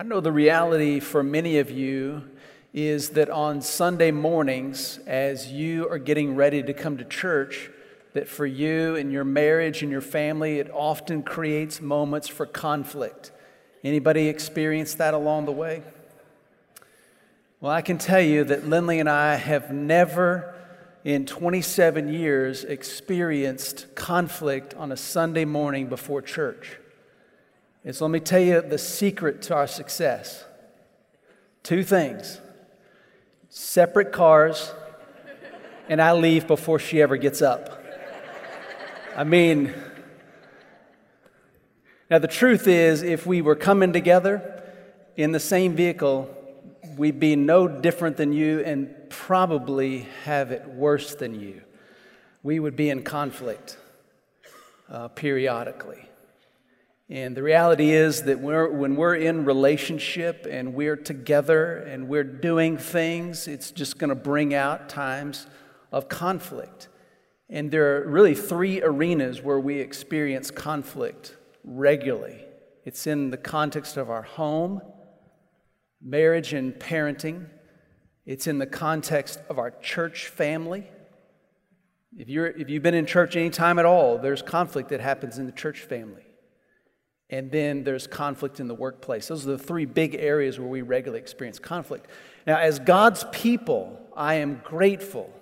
I 0.00 0.02
know 0.02 0.20
the 0.20 0.32
reality 0.32 0.98
for 0.98 1.22
many 1.22 1.58
of 1.58 1.70
you 1.70 2.22
is 2.72 3.10
that 3.10 3.28
on 3.28 3.60
Sunday 3.60 4.10
mornings, 4.10 4.98
as 5.06 5.52
you 5.52 5.90
are 5.90 5.98
getting 5.98 6.36
ready 6.36 6.62
to 6.62 6.72
come 6.72 6.96
to 6.96 7.04
church, 7.04 7.68
that 8.14 8.26
for 8.26 8.46
you 8.46 8.96
and 8.96 9.12
your 9.12 9.24
marriage 9.24 9.82
and 9.82 9.92
your 9.92 10.00
family, 10.00 10.58
it 10.58 10.70
often 10.72 11.22
creates 11.22 11.82
moments 11.82 12.28
for 12.28 12.46
conflict. 12.46 13.30
Anybody 13.84 14.28
experience 14.28 14.94
that 14.94 15.12
along 15.12 15.44
the 15.44 15.52
way? 15.52 15.82
Well, 17.60 17.70
I 17.70 17.82
can 17.82 17.98
tell 17.98 18.22
you 18.22 18.42
that 18.44 18.66
Lindley 18.66 19.00
and 19.00 19.08
I 19.10 19.34
have 19.34 19.70
never 19.70 20.54
in 21.04 21.26
27 21.26 22.10
years 22.10 22.64
experienced 22.64 23.94
conflict 23.94 24.72
on 24.72 24.92
a 24.92 24.96
Sunday 24.96 25.44
morning 25.44 25.88
before 25.88 26.22
church. 26.22 26.79
And 27.84 27.94
so 27.94 28.04
let 28.04 28.10
me 28.10 28.20
tell 28.20 28.40
you 28.40 28.60
the 28.60 28.78
secret 28.78 29.42
to 29.42 29.54
our 29.54 29.66
success. 29.66 30.44
Two 31.62 31.82
things 31.82 32.40
separate 33.48 34.12
cars, 34.12 34.72
and 35.88 36.00
I 36.00 36.12
leave 36.12 36.46
before 36.46 36.78
she 36.78 37.02
ever 37.02 37.16
gets 37.16 37.42
up. 37.42 37.84
I 39.16 39.24
mean, 39.24 39.74
now 42.08 42.18
the 42.18 42.28
truth 42.28 42.68
is, 42.68 43.02
if 43.02 43.26
we 43.26 43.42
were 43.42 43.56
coming 43.56 43.92
together 43.92 44.62
in 45.16 45.32
the 45.32 45.40
same 45.40 45.74
vehicle, 45.74 46.34
we'd 46.96 47.18
be 47.18 47.34
no 47.34 47.66
different 47.66 48.16
than 48.16 48.32
you 48.32 48.60
and 48.60 48.94
probably 49.08 50.06
have 50.24 50.52
it 50.52 50.68
worse 50.68 51.14
than 51.14 51.38
you. 51.38 51.62
We 52.42 52.60
would 52.60 52.76
be 52.76 52.90
in 52.90 53.02
conflict 53.02 53.76
uh, 54.88 55.08
periodically. 55.08 56.09
And 57.10 57.36
the 57.36 57.42
reality 57.42 57.90
is 57.90 58.22
that 58.22 58.38
we're, 58.38 58.70
when 58.70 58.94
we're 58.94 59.16
in 59.16 59.44
relationship 59.44 60.46
and 60.48 60.74
we're 60.74 60.94
together 60.94 61.78
and 61.78 62.08
we're 62.08 62.22
doing 62.22 62.78
things, 62.78 63.48
it's 63.48 63.72
just 63.72 63.98
going 63.98 64.10
to 64.10 64.14
bring 64.14 64.54
out 64.54 64.88
times 64.88 65.48
of 65.90 66.08
conflict. 66.08 66.86
And 67.48 67.72
there 67.72 67.96
are 67.96 68.08
really 68.08 68.36
three 68.36 68.80
arenas 68.80 69.42
where 69.42 69.58
we 69.58 69.80
experience 69.80 70.52
conflict 70.52 71.36
regularly 71.64 72.44
it's 72.84 73.06
in 73.06 73.30
the 73.30 73.36
context 73.36 73.96
of 73.98 74.08
our 74.08 74.22
home, 74.22 74.80
marriage, 76.00 76.54
and 76.54 76.72
parenting, 76.72 77.46
it's 78.24 78.46
in 78.46 78.58
the 78.58 78.66
context 78.66 79.38
of 79.50 79.58
our 79.58 79.70
church 79.70 80.28
family. 80.28 80.88
If, 82.16 82.28
you're, 82.28 82.46
if 82.46 82.70
you've 82.70 82.82
been 82.82 82.94
in 82.94 83.04
church 83.04 83.36
any 83.36 83.50
time 83.50 83.78
at 83.78 83.84
all, 83.84 84.16
there's 84.16 84.40
conflict 84.40 84.88
that 84.88 85.00
happens 85.00 85.38
in 85.38 85.46
the 85.46 85.52
church 85.52 85.80
family. 85.80 86.24
And 87.30 87.50
then 87.50 87.84
there's 87.84 88.08
conflict 88.08 88.58
in 88.58 88.66
the 88.66 88.74
workplace. 88.74 89.28
Those 89.28 89.46
are 89.46 89.52
the 89.52 89.58
three 89.58 89.86
big 89.86 90.16
areas 90.16 90.58
where 90.58 90.68
we 90.68 90.82
regularly 90.82 91.20
experience 91.20 91.60
conflict. 91.60 92.08
Now, 92.46 92.58
as 92.58 92.80
God's 92.80 93.24
people, 93.30 94.00
I 94.16 94.34
am 94.34 94.60
grateful 94.64 95.32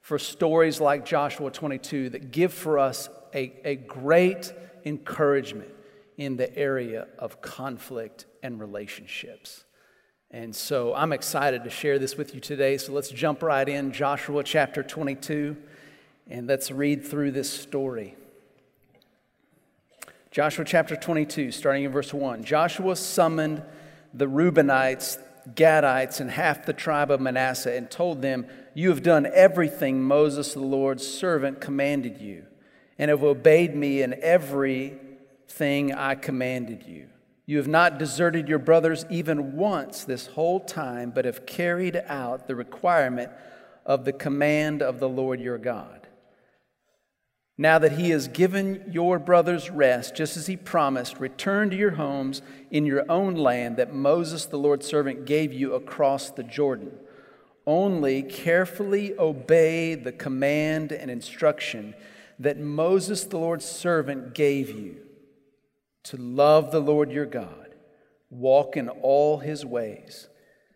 for 0.00 0.18
stories 0.18 0.80
like 0.80 1.04
Joshua 1.04 1.50
22 1.50 2.10
that 2.10 2.32
give 2.32 2.52
for 2.52 2.78
us 2.78 3.08
a, 3.32 3.52
a 3.64 3.76
great 3.76 4.52
encouragement 4.84 5.70
in 6.16 6.36
the 6.36 6.54
area 6.58 7.06
of 7.18 7.40
conflict 7.40 8.26
and 8.42 8.60
relationships. 8.60 9.64
And 10.32 10.54
so 10.54 10.94
I'm 10.94 11.12
excited 11.12 11.62
to 11.64 11.70
share 11.70 11.98
this 11.98 12.16
with 12.16 12.34
you 12.34 12.40
today. 12.40 12.78
So 12.78 12.92
let's 12.92 13.10
jump 13.10 13.42
right 13.42 13.68
in, 13.68 13.92
Joshua 13.92 14.42
chapter 14.42 14.82
22, 14.82 15.56
and 16.28 16.46
let's 16.46 16.70
read 16.70 17.04
through 17.04 17.32
this 17.32 17.50
story. 17.50 18.16
Joshua 20.32 20.64
chapter 20.64 20.96
22, 20.96 21.52
starting 21.52 21.84
in 21.84 21.92
verse 21.92 22.14
1. 22.14 22.42
Joshua 22.42 22.96
summoned 22.96 23.62
the 24.14 24.24
Reubenites, 24.24 25.18
Gadites, 25.54 26.20
and 26.20 26.30
half 26.30 26.64
the 26.64 26.72
tribe 26.72 27.10
of 27.10 27.20
Manasseh 27.20 27.76
and 27.76 27.90
told 27.90 28.22
them, 28.22 28.46
You 28.72 28.88
have 28.88 29.02
done 29.02 29.26
everything 29.26 30.02
Moses, 30.02 30.54
the 30.54 30.60
Lord's 30.60 31.06
servant, 31.06 31.60
commanded 31.60 32.18
you, 32.18 32.46
and 32.98 33.10
have 33.10 33.22
obeyed 33.22 33.76
me 33.76 34.00
in 34.00 34.14
everything 34.22 35.92
I 35.92 36.14
commanded 36.14 36.84
you. 36.84 37.08
You 37.44 37.58
have 37.58 37.68
not 37.68 37.98
deserted 37.98 38.48
your 38.48 38.58
brothers 38.58 39.04
even 39.10 39.54
once 39.54 40.04
this 40.04 40.28
whole 40.28 40.60
time, 40.60 41.10
but 41.10 41.26
have 41.26 41.44
carried 41.44 42.02
out 42.06 42.46
the 42.46 42.56
requirement 42.56 43.30
of 43.84 44.06
the 44.06 44.14
command 44.14 44.80
of 44.80 44.98
the 44.98 45.10
Lord 45.10 45.42
your 45.42 45.58
God. 45.58 46.01
Now 47.58 47.78
that 47.78 47.92
he 47.92 48.10
has 48.10 48.28
given 48.28 48.82
your 48.90 49.18
brothers 49.18 49.70
rest, 49.70 50.14
just 50.14 50.36
as 50.36 50.46
he 50.46 50.56
promised, 50.56 51.20
return 51.20 51.68
to 51.70 51.76
your 51.76 51.92
homes 51.92 52.40
in 52.70 52.86
your 52.86 53.04
own 53.10 53.34
land 53.34 53.76
that 53.76 53.92
Moses, 53.92 54.46
the 54.46 54.58
Lord's 54.58 54.86
servant, 54.86 55.26
gave 55.26 55.52
you 55.52 55.74
across 55.74 56.30
the 56.30 56.42
Jordan. 56.42 56.92
Only 57.66 58.22
carefully 58.22 59.14
obey 59.18 59.94
the 59.94 60.12
command 60.12 60.92
and 60.92 61.10
instruction 61.10 61.94
that 62.38 62.58
Moses, 62.58 63.24
the 63.24 63.38
Lord's 63.38 63.66
servant, 63.66 64.34
gave 64.34 64.70
you 64.70 64.96
to 66.04 66.16
love 66.16 66.72
the 66.72 66.80
Lord 66.80 67.12
your 67.12 67.26
God, 67.26 67.74
walk 68.30 68.76
in 68.76 68.88
all 68.88 69.38
his 69.38 69.64
ways, 69.64 70.28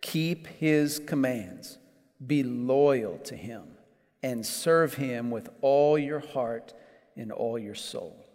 keep 0.02 0.46
his 0.46 1.00
commands, 1.00 1.78
be 2.24 2.42
loyal 2.42 3.18
to 3.24 3.34
him 3.34 3.75
and 4.22 4.44
serve 4.44 4.94
him 4.94 5.30
with 5.30 5.48
all 5.60 5.98
your 5.98 6.20
heart 6.20 6.74
and 7.16 7.32
all 7.32 7.58
your 7.58 7.74
soul. 7.74 8.26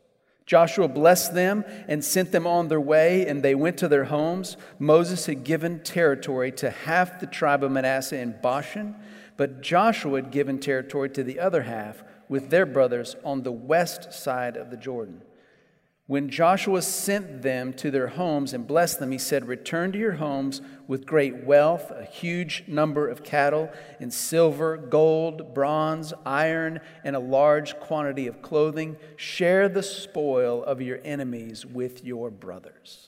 Joshua 0.45 0.87
blessed 0.87 1.33
them 1.33 1.63
and 1.87 2.03
sent 2.03 2.31
them 2.31 2.45
on 2.45 2.67
their 2.67 2.81
way, 2.81 3.25
and 3.25 3.41
they 3.41 3.55
went 3.55 3.77
to 3.77 3.87
their 3.87 4.05
homes. 4.05 4.57
Moses 4.79 5.25
had 5.25 5.43
given 5.43 5.81
territory 5.81 6.51
to 6.53 6.69
half 6.69 7.19
the 7.19 7.27
tribe 7.27 7.63
of 7.63 7.71
Manasseh 7.71 8.19
in 8.19 8.35
Bashan, 8.41 8.95
but 9.37 9.61
Joshua 9.61 10.21
had 10.21 10.31
given 10.31 10.59
territory 10.59 11.09
to 11.11 11.23
the 11.23 11.39
other 11.39 11.61
half 11.63 12.03
with 12.27 12.49
their 12.49 12.65
brothers 12.65 13.15
on 13.23 13.43
the 13.43 13.51
west 13.51 14.13
side 14.13 14.57
of 14.57 14.71
the 14.71 14.77
Jordan. 14.77 15.21
When 16.07 16.29
Joshua 16.29 16.81
sent 16.81 17.41
them 17.41 17.71
to 17.75 17.89
their 17.89 18.07
homes 18.07 18.53
and 18.53 18.67
blessed 18.67 18.99
them, 18.99 19.11
he 19.11 19.17
said, 19.17 19.47
Return 19.47 19.93
to 19.93 19.97
your 19.97 20.13
homes 20.13 20.61
with 20.91 21.05
great 21.05 21.45
wealth, 21.45 21.89
a 21.89 22.03
huge 22.03 22.65
number 22.67 23.07
of 23.07 23.23
cattle, 23.23 23.71
and 24.01 24.13
silver, 24.13 24.75
gold, 24.75 25.53
bronze, 25.53 26.13
iron, 26.25 26.81
and 27.05 27.15
a 27.15 27.19
large 27.19 27.79
quantity 27.79 28.27
of 28.27 28.41
clothing. 28.41 28.97
Share 29.15 29.69
the 29.69 29.83
spoil 29.83 30.61
of 30.61 30.81
your 30.81 30.99
enemies 31.05 31.65
with 31.65 32.03
your 32.03 32.29
brothers. 32.29 33.07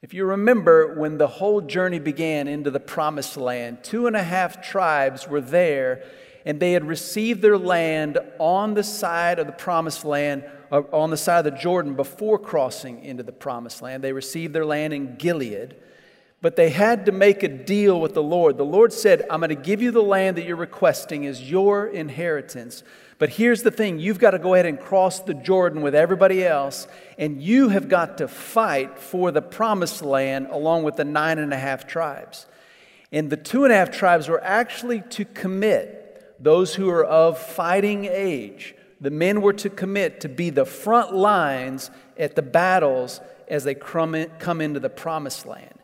If 0.00 0.14
you 0.14 0.24
remember 0.24 0.98
when 0.98 1.18
the 1.18 1.26
whole 1.26 1.60
journey 1.60 1.98
began 1.98 2.48
into 2.48 2.70
the 2.70 2.80
promised 2.80 3.36
land, 3.36 3.84
two 3.84 4.06
and 4.06 4.16
a 4.16 4.22
half 4.22 4.66
tribes 4.66 5.28
were 5.28 5.42
there, 5.42 6.04
and 6.46 6.58
they 6.58 6.72
had 6.72 6.86
received 6.86 7.42
their 7.42 7.58
land 7.58 8.16
on 8.38 8.72
the 8.72 8.82
side 8.82 9.38
of 9.38 9.46
the 9.46 9.52
promised 9.52 10.06
land 10.06 10.42
uh, 10.72 10.80
on 10.90 11.10
the 11.10 11.18
side 11.18 11.44
of 11.46 11.52
the 11.52 11.60
Jordan 11.60 11.92
before 11.92 12.38
crossing 12.38 13.04
into 13.04 13.22
the 13.22 13.30
promised 13.30 13.82
land. 13.82 14.02
They 14.02 14.14
received 14.14 14.54
their 14.54 14.64
land 14.64 14.94
in 14.94 15.16
Gilead, 15.16 15.76
but 16.46 16.54
they 16.54 16.70
had 16.70 17.06
to 17.06 17.10
make 17.10 17.42
a 17.42 17.48
deal 17.48 18.00
with 18.00 18.14
the 18.14 18.22
Lord. 18.22 18.56
The 18.56 18.64
Lord 18.64 18.92
said, 18.92 19.26
I'm 19.28 19.40
going 19.40 19.48
to 19.48 19.56
give 19.56 19.82
you 19.82 19.90
the 19.90 20.00
land 20.00 20.36
that 20.36 20.46
you're 20.46 20.54
requesting 20.54 21.26
as 21.26 21.50
your 21.50 21.88
inheritance. 21.88 22.84
But 23.18 23.30
here's 23.30 23.64
the 23.64 23.72
thing 23.72 23.98
you've 23.98 24.20
got 24.20 24.30
to 24.30 24.38
go 24.38 24.54
ahead 24.54 24.64
and 24.64 24.78
cross 24.78 25.18
the 25.18 25.34
Jordan 25.34 25.82
with 25.82 25.96
everybody 25.96 26.46
else, 26.46 26.86
and 27.18 27.42
you 27.42 27.70
have 27.70 27.88
got 27.88 28.18
to 28.18 28.28
fight 28.28 28.96
for 28.96 29.32
the 29.32 29.42
promised 29.42 30.02
land 30.02 30.46
along 30.52 30.84
with 30.84 30.94
the 30.94 31.04
nine 31.04 31.40
and 31.40 31.52
a 31.52 31.58
half 31.58 31.84
tribes. 31.84 32.46
And 33.10 33.28
the 33.28 33.36
two 33.36 33.64
and 33.64 33.72
a 33.72 33.76
half 33.76 33.90
tribes 33.90 34.28
were 34.28 34.40
actually 34.44 35.00
to 35.00 35.24
commit 35.24 36.36
those 36.38 36.76
who 36.76 36.88
are 36.90 37.04
of 37.04 37.40
fighting 37.40 38.04
age 38.04 38.76
the 39.00 39.10
men 39.10 39.42
were 39.42 39.52
to 39.52 39.68
commit 39.68 40.20
to 40.20 40.28
be 40.28 40.50
the 40.50 40.64
front 40.64 41.12
lines 41.12 41.90
at 42.16 42.34
the 42.34 42.42
battles 42.42 43.20
as 43.48 43.64
they 43.64 43.74
come, 43.74 44.14
into 44.14 44.80
the 44.80 44.88
promised 44.88 45.44
land. 45.44 45.75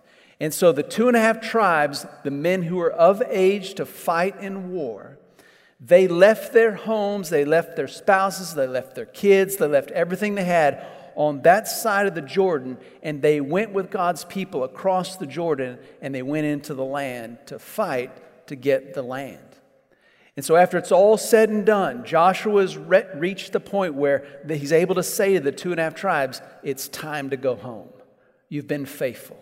And 0.43 0.53
so 0.53 0.73
the 0.73 0.83
two 0.83 1.07
and 1.07 1.17
a 1.17 1.21
half 1.21 1.41
tribes, 1.41 2.05
the 2.25 2.33
men 2.33 2.65
who 2.65 2.79
were 2.79 2.91
of 2.91 3.23
age 3.29 3.75
to 3.75 3.87
fight 3.87 4.41
in 4.41 4.73
war, 4.73 5.17
they 5.79 6.09
left 6.09 6.53
their 6.53 6.75
homes, 6.75 7.31
they 7.31 7.45
left 7.45 7.77
their 7.77 7.87
spouses, 7.87 8.53
they 8.53 8.67
left 8.67 8.97
their 8.97 9.07
kids, 9.07 9.57
they 9.57 9.69
left 9.69 9.93
everything 9.93 10.35
they 10.35 10.43
had 10.43 10.85
on 11.15 11.43
that 11.43 11.69
side 11.69 12.09
of 12.09 12.17
the 12.17 12.23
Jordan, 12.23 12.77
and 13.05 13.23
they 13.23 13.41
went 13.41 13.73
with 13.73 13.89
God's 13.89 14.25
people 14.25 14.65
across 14.65 15.15
the 15.15 15.29
Jordan 15.29 15.79
and 16.01 16.13
they 16.13 16.23
went 16.23 16.47
into 16.47 16.75
the 16.75 16.85
land 16.85 17.39
to 17.47 17.61
fight 17.61 18.11
to 18.49 18.57
get 18.57 18.95
the 18.95 19.03
land. 19.03 19.39
And 20.37 20.45
so, 20.45 20.57
after 20.57 20.77
it's 20.77 20.91
all 20.91 21.19
said 21.19 21.51
and 21.51 21.65
done, 21.65 22.05
Joshua's 22.05 22.77
re- 22.77 23.07
reached 23.15 23.53
the 23.53 23.61
point 23.61 23.95
where 23.95 24.43
he's 24.49 24.73
able 24.73 24.97
to 24.97 25.05
say 25.05 25.35
to 25.35 25.41
the 25.41 25.53
two 25.53 25.71
and 25.71 25.79
a 25.79 25.85
half 25.85 25.95
tribes, 25.95 26.43
It's 26.65 26.89
time 26.89 27.31
to 27.31 27.37
go 27.37 27.55
home. 27.55 27.91
You've 28.49 28.67
been 28.67 28.87
faithful. 28.87 29.42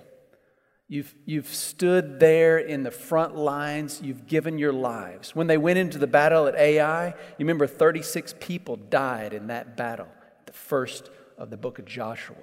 You've, 0.91 1.15
you've 1.25 1.47
stood 1.47 2.19
there 2.19 2.59
in 2.59 2.83
the 2.83 2.91
front 2.91 3.37
lines. 3.37 4.01
You've 4.03 4.27
given 4.27 4.59
your 4.59 4.73
lives. 4.73 5.37
When 5.37 5.47
they 5.47 5.57
went 5.57 5.79
into 5.79 5.99
the 5.99 6.09
battle 6.09 6.49
at 6.49 6.57
Ai, 6.57 7.07
you 7.07 7.15
remember 7.39 7.69
36 7.69 8.35
people 8.41 8.75
died 8.75 9.33
in 9.33 9.47
that 9.47 9.77
battle, 9.77 10.09
the 10.47 10.53
first 10.53 11.09
of 11.39 11.49
the 11.51 11.57
book 11.57 11.79
of 11.79 11.85
Joshua. 11.85 12.35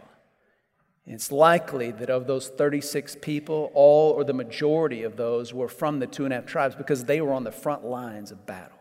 It's 1.06 1.30
likely 1.30 1.92
that 1.92 2.10
of 2.10 2.26
those 2.26 2.48
36 2.48 3.18
people, 3.22 3.70
all 3.74 4.12
or 4.12 4.24
the 4.24 4.34
majority 4.34 5.04
of 5.04 5.18
those 5.18 5.54
were 5.54 5.68
from 5.68 6.00
the 6.00 6.08
two 6.08 6.24
and 6.24 6.32
a 6.32 6.38
half 6.38 6.46
tribes 6.46 6.74
because 6.74 7.04
they 7.04 7.20
were 7.20 7.34
on 7.34 7.44
the 7.44 7.52
front 7.52 7.84
lines 7.84 8.32
of 8.32 8.46
battle. 8.46 8.77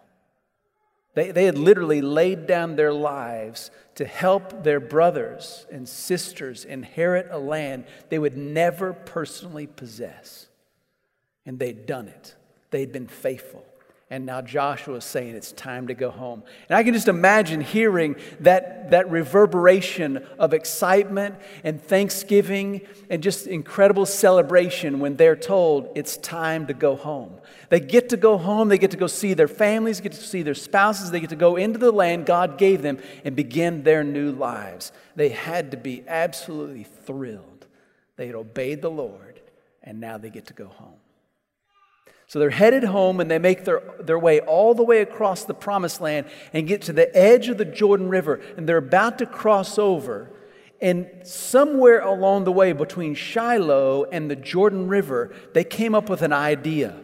They, 1.16 1.30
they 1.30 1.46
had 1.46 1.56
literally 1.56 2.02
laid 2.02 2.46
down 2.46 2.76
their 2.76 2.92
lives 2.92 3.70
to 3.94 4.04
help 4.04 4.62
their 4.62 4.80
brothers 4.80 5.66
and 5.72 5.88
sisters 5.88 6.64
inherit 6.64 7.28
a 7.30 7.38
land 7.38 7.86
they 8.10 8.18
would 8.18 8.36
never 8.36 8.92
personally 8.92 9.66
possess. 9.66 10.48
And 11.46 11.58
they'd 11.58 11.86
done 11.86 12.08
it, 12.08 12.36
they'd 12.70 12.92
been 12.92 13.08
faithful. 13.08 13.65
And 14.08 14.24
now 14.24 14.40
Joshua 14.40 14.98
is 14.98 15.04
saying 15.04 15.34
it's 15.34 15.50
time 15.50 15.88
to 15.88 15.94
go 15.94 16.10
home. 16.10 16.44
And 16.68 16.76
I 16.76 16.84
can 16.84 16.94
just 16.94 17.08
imagine 17.08 17.60
hearing 17.60 18.14
that, 18.38 18.92
that 18.92 19.10
reverberation 19.10 20.24
of 20.38 20.54
excitement 20.54 21.34
and 21.64 21.82
thanksgiving 21.82 22.82
and 23.10 23.20
just 23.20 23.48
incredible 23.48 24.06
celebration 24.06 25.00
when 25.00 25.16
they're 25.16 25.34
told 25.34 25.90
it's 25.96 26.18
time 26.18 26.68
to 26.68 26.74
go 26.74 26.94
home. 26.94 27.32
They 27.68 27.80
get 27.80 28.10
to 28.10 28.16
go 28.16 28.38
home, 28.38 28.68
they 28.68 28.78
get 28.78 28.92
to 28.92 28.96
go 28.96 29.08
see 29.08 29.34
their 29.34 29.48
families, 29.48 30.00
get 30.00 30.12
to 30.12 30.22
see 30.22 30.42
their 30.42 30.54
spouses, 30.54 31.10
they 31.10 31.18
get 31.18 31.30
to 31.30 31.36
go 31.36 31.56
into 31.56 31.80
the 31.80 31.90
land 31.90 32.26
God 32.26 32.58
gave 32.58 32.82
them 32.82 32.98
and 33.24 33.34
begin 33.34 33.82
their 33.82 34.04
new 34.04 34.30
lives. 34.30 34.92
They 35.16 35.30
had 35.30 35.72
to 35.72 35.76
be 35.76 36.04
absolutely 36.06 36.84
thrilled. 36.84 37.66
They 38.14 38.28
had 38.28 38.36
obeyed 38.36 38.82
the 38.82 38.90
Lord, 38.90 39.40
and 39.82 40.00
now 40.00 40.16
they 40.16 40.30
get 40.30 40.46
to 40.46 40.54
go 40.54 40.68
home. 40.68 41.00
So 42.28 42.40
they're 42.40 42.50
headed 42.50 42.84
home 42.84 43.20
and 43.20 43.30
they 43.30 43.38
make 43.38 43.64
their, 43.64 43.82
their 44.00 44.18
way 44.18 44.40
all 44.40 44.74
the 44.74 44.82
way 44.82 45.00
across 45.00 45.44
the 45.44 45.54
promised 45.54 46.00
land 46.00 46.26
and 46.52 46.66
get 46.66 46.82
to 46.82 46.92
the 46.92 47.14
edge 47.16 47.48
of 47.48 47.56
the 47.56 47.64
Jordan 47.64 48.08
River. 48.08 48.40
And 48.56 48.68
they're 48.68 48.78
about 48.78 49.18
to 49.18 49.26
cross 49.26 49.78
over. 49.78 50.30
And 50.80 51.08
somewhere 51.22 52.00
along 52.00 52.44
the 52.44 52.52
way 52.52 52.72
between 52.72 53.14
Shiloh 53.14 54.04
and 54.04 54.30
the 54.30 54.36
Jordan 54.36 54.88
River, 54.88 55.34
they 55.54 55.64
came 55.64 55.94
up 55.94 56.10
with 56.10 56.22
an 56.22 56.32
idea. 56.32 56.96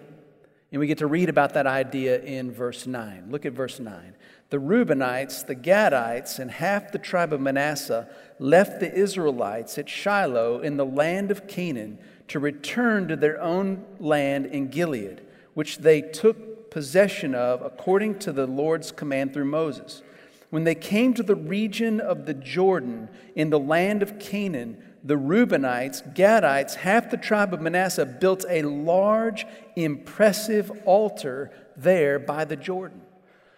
And 0.72 0.80
we 0.80 0.86
get 0.86 0.98
to 0.98 1.06
read 1.06 1.28
about 1.28 1.54
that 1.54 1.66
idea 1.66 2.20
in 2.20 2.50
verse 2.50 2.86
9. 2.86 3.26
Look 3.30 3.46
at 3.46 3.52
verse 3.52 3.78
9. 3.78 4.14
The 4.52 4.58
Reubenites, 4.58 5.46
the 5.46 5.54
Gadites, 5.54 6.38
and 6.38 6.50
half 6.50 6.92
the 6.92 6.98
tribe 6.98 7.32
of 7.32 7.40
Manasseh 7.40 8.06
left 8.38 8.80
the 8.80 8.94
Israelites 8.94 9.78
at 9.78 9.88
Shiloh 9.88 10.60
in 10.60 10.76
the 10.76 10.84
land 10.84 11.30
of 11.30 11.48
Canaan 11.48 11.96
to 12.28 12.38
return 12.38 13.08
to 13.08 13.16
their 13.16 13.40
own 13.40 13.82
land 13.98 14.44
in 14.44 14.68
Gilead, 14.68 15.22
which 15.54 15.78
they 15.78 16.02
took 16.02 16.70
possession 16.70 17.34
of 17.34 17.62
according 17.62 18.18
to 18.18 18.30
the 18.30 18.46
Lord's 18.46 18.92
command 18.92 19.32
through 19.32 19.46
Moses. 19.46 20.02
When 20.50 20.64
they 20.64 20.74
came 20.74 21.14
to 21.14 21.22
the 21.22 21.34
region 21.34 21.98
of 21.98 22.26
the 22.26 22.34
Jordan 22.34 23.08
in 23.34 23.48
the 23.48 23.58
land 23.58 24.02
of 24.02 24.18
Canaan, 24.18 24.76
the 25.02 25.16
Reubenites, 25.16 26.14
Gadites, 26.14 26.74
half 26.74 27.10
the 27.10 27.16
tribe 27.16 27.54
of 27.54 27.62
Manasseh 27.62 28.04
built 28.04 28.44
a 28.50 28.60
large, 28.60 29.46
impressive 29.76 30.70
altar 30.84 31.50
there 31.74 32.18
by 32.18 32.44
the 32.44 32.56
Jordan. 32.56 33.00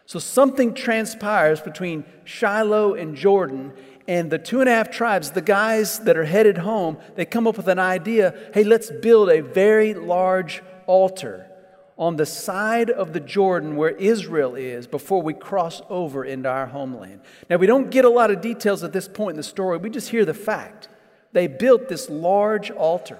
So 0.06 0.19
something 0.19 0.75
transpires 0.75 1.61
between 1.61 2.05
Shiloh 2.25 2.95
and 2.95 3.17
Jordan, 3.17 3.73
and 4.06 4.31
the 4.31 4.39
two 4.39 4.61
and 4.61 4.69
a 4.69 4.73
half 4.73 4.91
tribes, 4.91 5.31
the 5.31 5.41
guys 5.41 6.01
that 6.01 6.17
are 6.17 6.25
headed 6.25 6.59
home, 6.59 6.99
they 7.15 7.25
come 7.25 7.47
up 7.47 7.56
with 7.56 7.69
an 7.69 7.79
idea 7.79 8.35
hey, 8.53 8.65
let's 8.65 8.91
build 8.91 9.31
a 9.31 9.41
very 9.41 9.95
large 9.95 10.62
altar 10.87 11.47
on 11.97 12.17
the 12.17 12.27
side 12.27 12.91
of 12.91 13.12
the 13.12 13.21
Jordan 13.21 13.77
where 13.77 13.91
Israel 13.91 14.56
is 14.56 14.87
before 14.87 15.23
we 15.23 15.33
cross 15.33 15.81
over 15.89 16.25
into 16.25 16.49
our 16.49 16.67
homeland. 16.67 17.21
Now, 17.49 17.56
we 17.56 17.67
don't 17.67 17.91
get 17.91 18.05
a 18.05 18.11
lot 18.11 18.31
of 18.31 18.41
details 18.41 18.83
at 18.83 18.93
this 18.93 19.06
point 19.06 19.31
in 19.33 19.37
the 19.37 19.43
story, 19.43 19.79
we 19.79 19.91
just 19.91 20.09
hear 20.09 20.25
the 20.25 20.35
fact. 20.35 20.89
They 21.33 21.47
built 21.47 21.89
this 21.89 22.11
large 22.11 22.71
altar. 22.71 23.19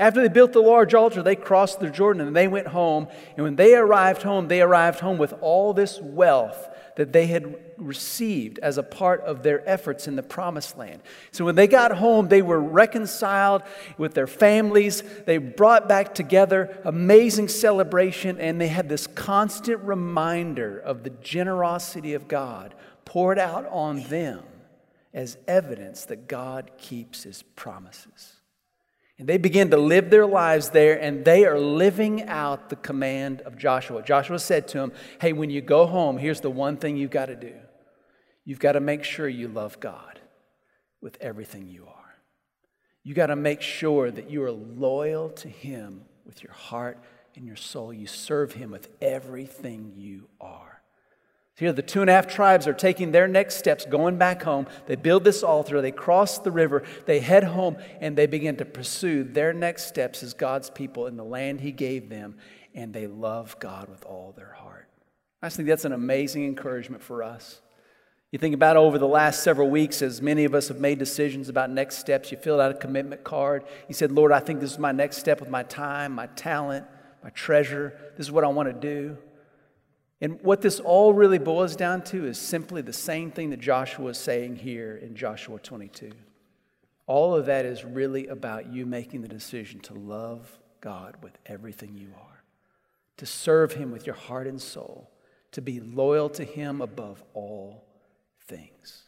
After 0.00 0.22
they 0.22 0.28
built 0.28 0.54
the 0.54 0.62
large 0.62 0.94
altar, 0.94 1.22
they 1.22 1.36
crossed 1.36 1.78
the 1.78 1.90
Jordan 1.90 2.26
and 2.26 2.34
they 2.34 2.48
went 2.48 2.68
home. 2.68 3.06
And 3.36 3.44
when 3.44 3.56
they 3.56 3.74
arrived 3.74 4.22
home, 4.22 4.48
they 4.48 4.62
arrived 4.62 5.00
home 5.00 5.18
with 5.18 5.34
all 5.42 5.74
this 5.74 6.00
wealth 6.00 6.68
that 6.96 7.12
they 7.12 7.26
had 7.26 7.54
received 7.76 8.58
as 8.60 8.78
a 8.78 8.82
part 8.82 9.20
of 9.20 9.42
their 9.42 9.62
efforts 9.68 10.08
in 10.08 10.16
the 10.16 10.22
promised 10.22 10.78
land. 10.78 11.02
So 11.32 11.44
when 11.44 11.54
they 11.54 11.66
got 11.66 11.92
home, 11.92 12.28
they 12.28 12.40
were 12.40 12.60
reconciled 12.60 13.62
with 13.98 14.14
their 14.14 14.26
families. 14.26 15.02
They 15.26 15.36
brought 15.36 15.86
back 15.86 16.14
together 16.14 16.80
amazing 16.84 17.48
celebration, 17.48 18.40
and 18.40 18.58
they 18.58 18.68
had 18.68 18.88
this 18.88 19.06
constant 19.06 19.82
reminder 19.82 20.78
of 20.78 21.04
the 21.04 21.10
generosity 21.10 22.14
of 22.14 22.26
God 22.26 22.74
poured 23.04 23.38
out 23.38 23.66
on 23.66 24.02
them 24.04 24.44
as 25.12 25.36
evidence 25.46 26.06
that 26.06 26.26
God 26.26 26.70
keeps 26.78 27.24
his 27.24 27.42
promises. 27.42 28.36
And 29.20 29.28
they 29.28 29.36
begin 29.36 29.68
to 29.70 29.76
live 29.76 30.08
their 30.08 30.24
lives 30.24 30.70
there, 30.70 30.98
and 30.98 31.26
they 31.26 31.44
are 31.44 31.60
living 31.60 32.22
out 32.22 32.70
the 32.70 32.76
command 32.76 33.42
of 33.42 33.58
Joshua. 33.58 34.02
Joshua 34.02 34.38
said 34.38 34.66
to 34.68 34.78
him, 34.78 34.92
Hey, 35.20 35.34
when 35.34 35.50
you 35.50 35.60
go 35.60 35.84
home, 35.84 36.16
here's 36.16 36.40
the 36.40 36.48
one 36.48 36.78
thing 36.78 36.96
you've 36.96 37.10
got 37.10 37.26
to 37.26 37.36
do 37.36 37.52
you've 38.46 38.58
got 38.58 38.72
to 38.72 38.80
make 38.80 39.04
sure 39.04 39.28
you 39.28 39.46
love 39.46 39.78
God 39.78 40.18
with 41.02 41.18
everything 41.20 41.68
you 41.68 41.84
are. 41.86 42.14
You 43.02 43.12
got 43.12 43.26
to 43.26 43.36
make 43.36 43.60
sure 43.60 44.10
that 44.10 44.30
you 44.30 44.42
are 44.42 44.52
loyal 44.52 45.28
to 45.28 45.48
Him 45.50 46.06
with 46.24 46.42
your 46.42 46.54
heart 46.54 46.98
and 47.36 47.44
your 47.44 47.56
soul. 47.56 47.92
You 47.92 48.06
serve 48.06 48.54
Him 48.54 48.70
with 48.70 48.88
everything 49.02 49.92
you 49.96 50.28
are. 50.40 50.79
Here, 51.60 51.74
the 51.74 51.82
two 51.82 52.00
and 52.00 52.08
a 52.08 52.14
half 52.14 52.26
tribes 52.26 52.66
are 52.66 52.72
taking 52.72 53.12
their 53.12 53.28
next 53.28 53.56
steps, 53.56 53.84
going 53.84 54.16
back 54.16 54.42
home. 54.42 54.66
They 54.86 54.96
build 54.96 55.24
this 55.24 55.42
altar, 55.42 55.82
they 55.82 55.92
cross 55.92 56.38
the 56.38 56.50
river, 56.50 56.84
they 57.04 57.20
head 57.20 57.44
home, 57.44 57.76
and 58.00 58.16
they 58.16 58.24
begin 58.24 58.56
to 58.56 58.64
pursue 58.64 59.24
their 59.24 59.52
next 59.52 59.86
steps 59.86 60.22
as 60.22 60.32
God's 60.32 60.70
people 60.70 61.06
in 61.06 61.18
the 61.18 61.24
land 61.24 61.60
He 61.60 61.70
gave 61.70 62.08
them, 62.08 62.38
and 62.74 62.94
they 62.94 63.06
love 63.06 63.58
God 63.60 63.90
with 63.90 64.06
all 64.06 64.32
their 64.34 64.54
heart. 64.54 64.88
I 65.42 65.50
think 65.50 65.68
that's 65.68 65.84
an 65.84 65.92
amazing 65.92 66.46
encouragement 66.46 67.02
for 67.02 67.22
us. 67.22 67.60
You 68.30 68.38
think 68.38 68.54
about 68.54 68.78
over 68.78 68.96
the 68.96 69.06
last 69.06 69.42
several 69.42 69.68
weeks, 69.68 70.00
as 70.00 70.22
many 70.22 70.46
of 70.46 70.54
us 70.54 70.68
have 70.68 70.80
made 70.80 70.98
decisions 70.98 71.50
about 71.50 71.68
next 71.68 71.98
steps. 71.98 72.32
You 72.32 72.38
filled 72.38 72.62
out 72.62 72.70
a 72.70 72.78
commitment 72.78 73.22
card. 73.22 73.64
You 73.86 73.92
said, 73.92 74.12
Lord, 74.12 74.32
I 74.32 74.40
think 74.40 74.60
this 74.60 74.72
is 74.72 74.78
my 74.78 74.92
next 74.92 75.18
step 75.18 75.40
with 75.40 75.50
my 75.50 75.64
time, 75.64 76.12
my 76.12 76.28
talent, 76.28 76.86
my 77.22 77.28
treasure. 77.28 77.98
This 78.16 78.24
is 78.24 78.32
what 78.32 78.44
I 78.44 78.48
want 78.48 78.68
to 78.68 78.72
do. 78.72 79.18
And 80.20 80.40
what 80.42 80.60
this 80.60 80.80
all 80.80 81.14
really 81.14 81.38
boils 81.38 81.76
down 81.76 82.02
to 82.04 82.26
is 82.26 82.38
simply 82.38 82.82
the 82.82 82.92
same 82.92 83.30
thing 83.30 83.50
that 83.50 83.60
Joshua 83.60 84.10
is 84.10 84.18
saying 84.18 84.56
here 84.56 84.96
in 84.96 85.14
Joshua 85.14 85.58
22. 85.58 86.12
All 87.06 87.34
of 87.34 87.46
that 87.46 87.64
is 87.64 87.84
really 87.84 88.26
about 88.26 88.70
you 88.72 88.84
making 88.86 89.22
the 89.22 89.28
decision 89.28 89.80
to 89.80 89.94
love 89.94 90.58
God 90.80 91.16
with 91.22 91.36
everything 91.46 91.96
you 91.96 92.12
are, 92.16 92.44
to 93.16 93.26
serve 93.26 93.72
Him 93.72 93.90
with 93.90 94.06
your 94.06 94.14
heart 94.14 94.46
and 94.46 94.60
soul, 94.60 95.10
to 95.52 95.62
be 95.62 95.80
loyal 95.80 96.28
to 96.30 96.44
Him 96.44 96.80
above 96.80 97.22
all 97.34 97.84
things. 98.46 99.04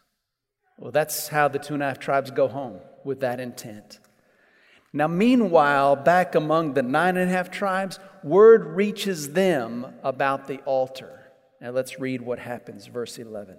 Well, 0.78 0.90
that's 0.90 1.28
how 1.28 1.48
the 1.48 1.58
two 1.58 1.74
and 1.74 1.82
a 1.82 1.86
half 1.86 1.98
tribes 1.98 2.30
go 2.30 2.48
home 2.48 2.80
with 3.04 3.20
that 3.20 3.38
intent. 3.38 4.00
Now, 4.92 5.08
meanwhile, 5.08 5.96
back 5.96 6.34
among 6.34 6.74
the 6.74 6.82
nine 6.82 7.16
and 7.16 7.30
a 7.30 7.32
half 7.32 7.50
tribes, 7.50 7.98
word 8.22 8.76
reaches 8.76 9.32
them 9.32 9.86
about 10.02 10.46
the 10.46 10.58
altar. 10.60 11.32
Now, 11.60 11.70
let's 11.70 11.98
read 11.98 12.20
what 12.20 12.38
happens, 12.38 12.86
verse 12.86 13.18
11. 13.18 13.56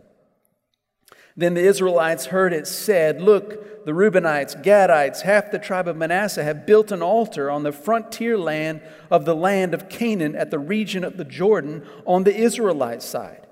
Then 1.36 1.56
the 1.56 1.62
Israelites 1.62 2.28
heard 2.28 2.54
it 2.54 2.68
said, 2.68 3.20
Look, 3.20 3.86
the 3.86 3.92
Reubenites, 3.92 4.62
Gadites, 4.64 5.22
half 5.22 5.50
the 5.50 5.58
tribe 5.58 5.88
of 5.88 5.98
Manasseh 5.98 6.44
have 6.44 6.68
built 6.68 6.92
an 6.92 7.02
altar 7.02 7.50
on 7.50 7.64
the 7.64 7.72
frontier 7.72 8.38
land 8.38 8.82
of 9.10 9.26
the 9.26 9.36
land 9.36 9.74
of 9.74 9.90
Canaan 9.90 10.36
at 10.36 10.52
the 10.52 10.60
region 10.60 11.04
of 11.04 11.18
the 11.18 11.26
Jordan 11.26 11.88
on 12.06 12.24
the 12.24 12.36
Israelite 12.36 13.02
side. 13.02 13.48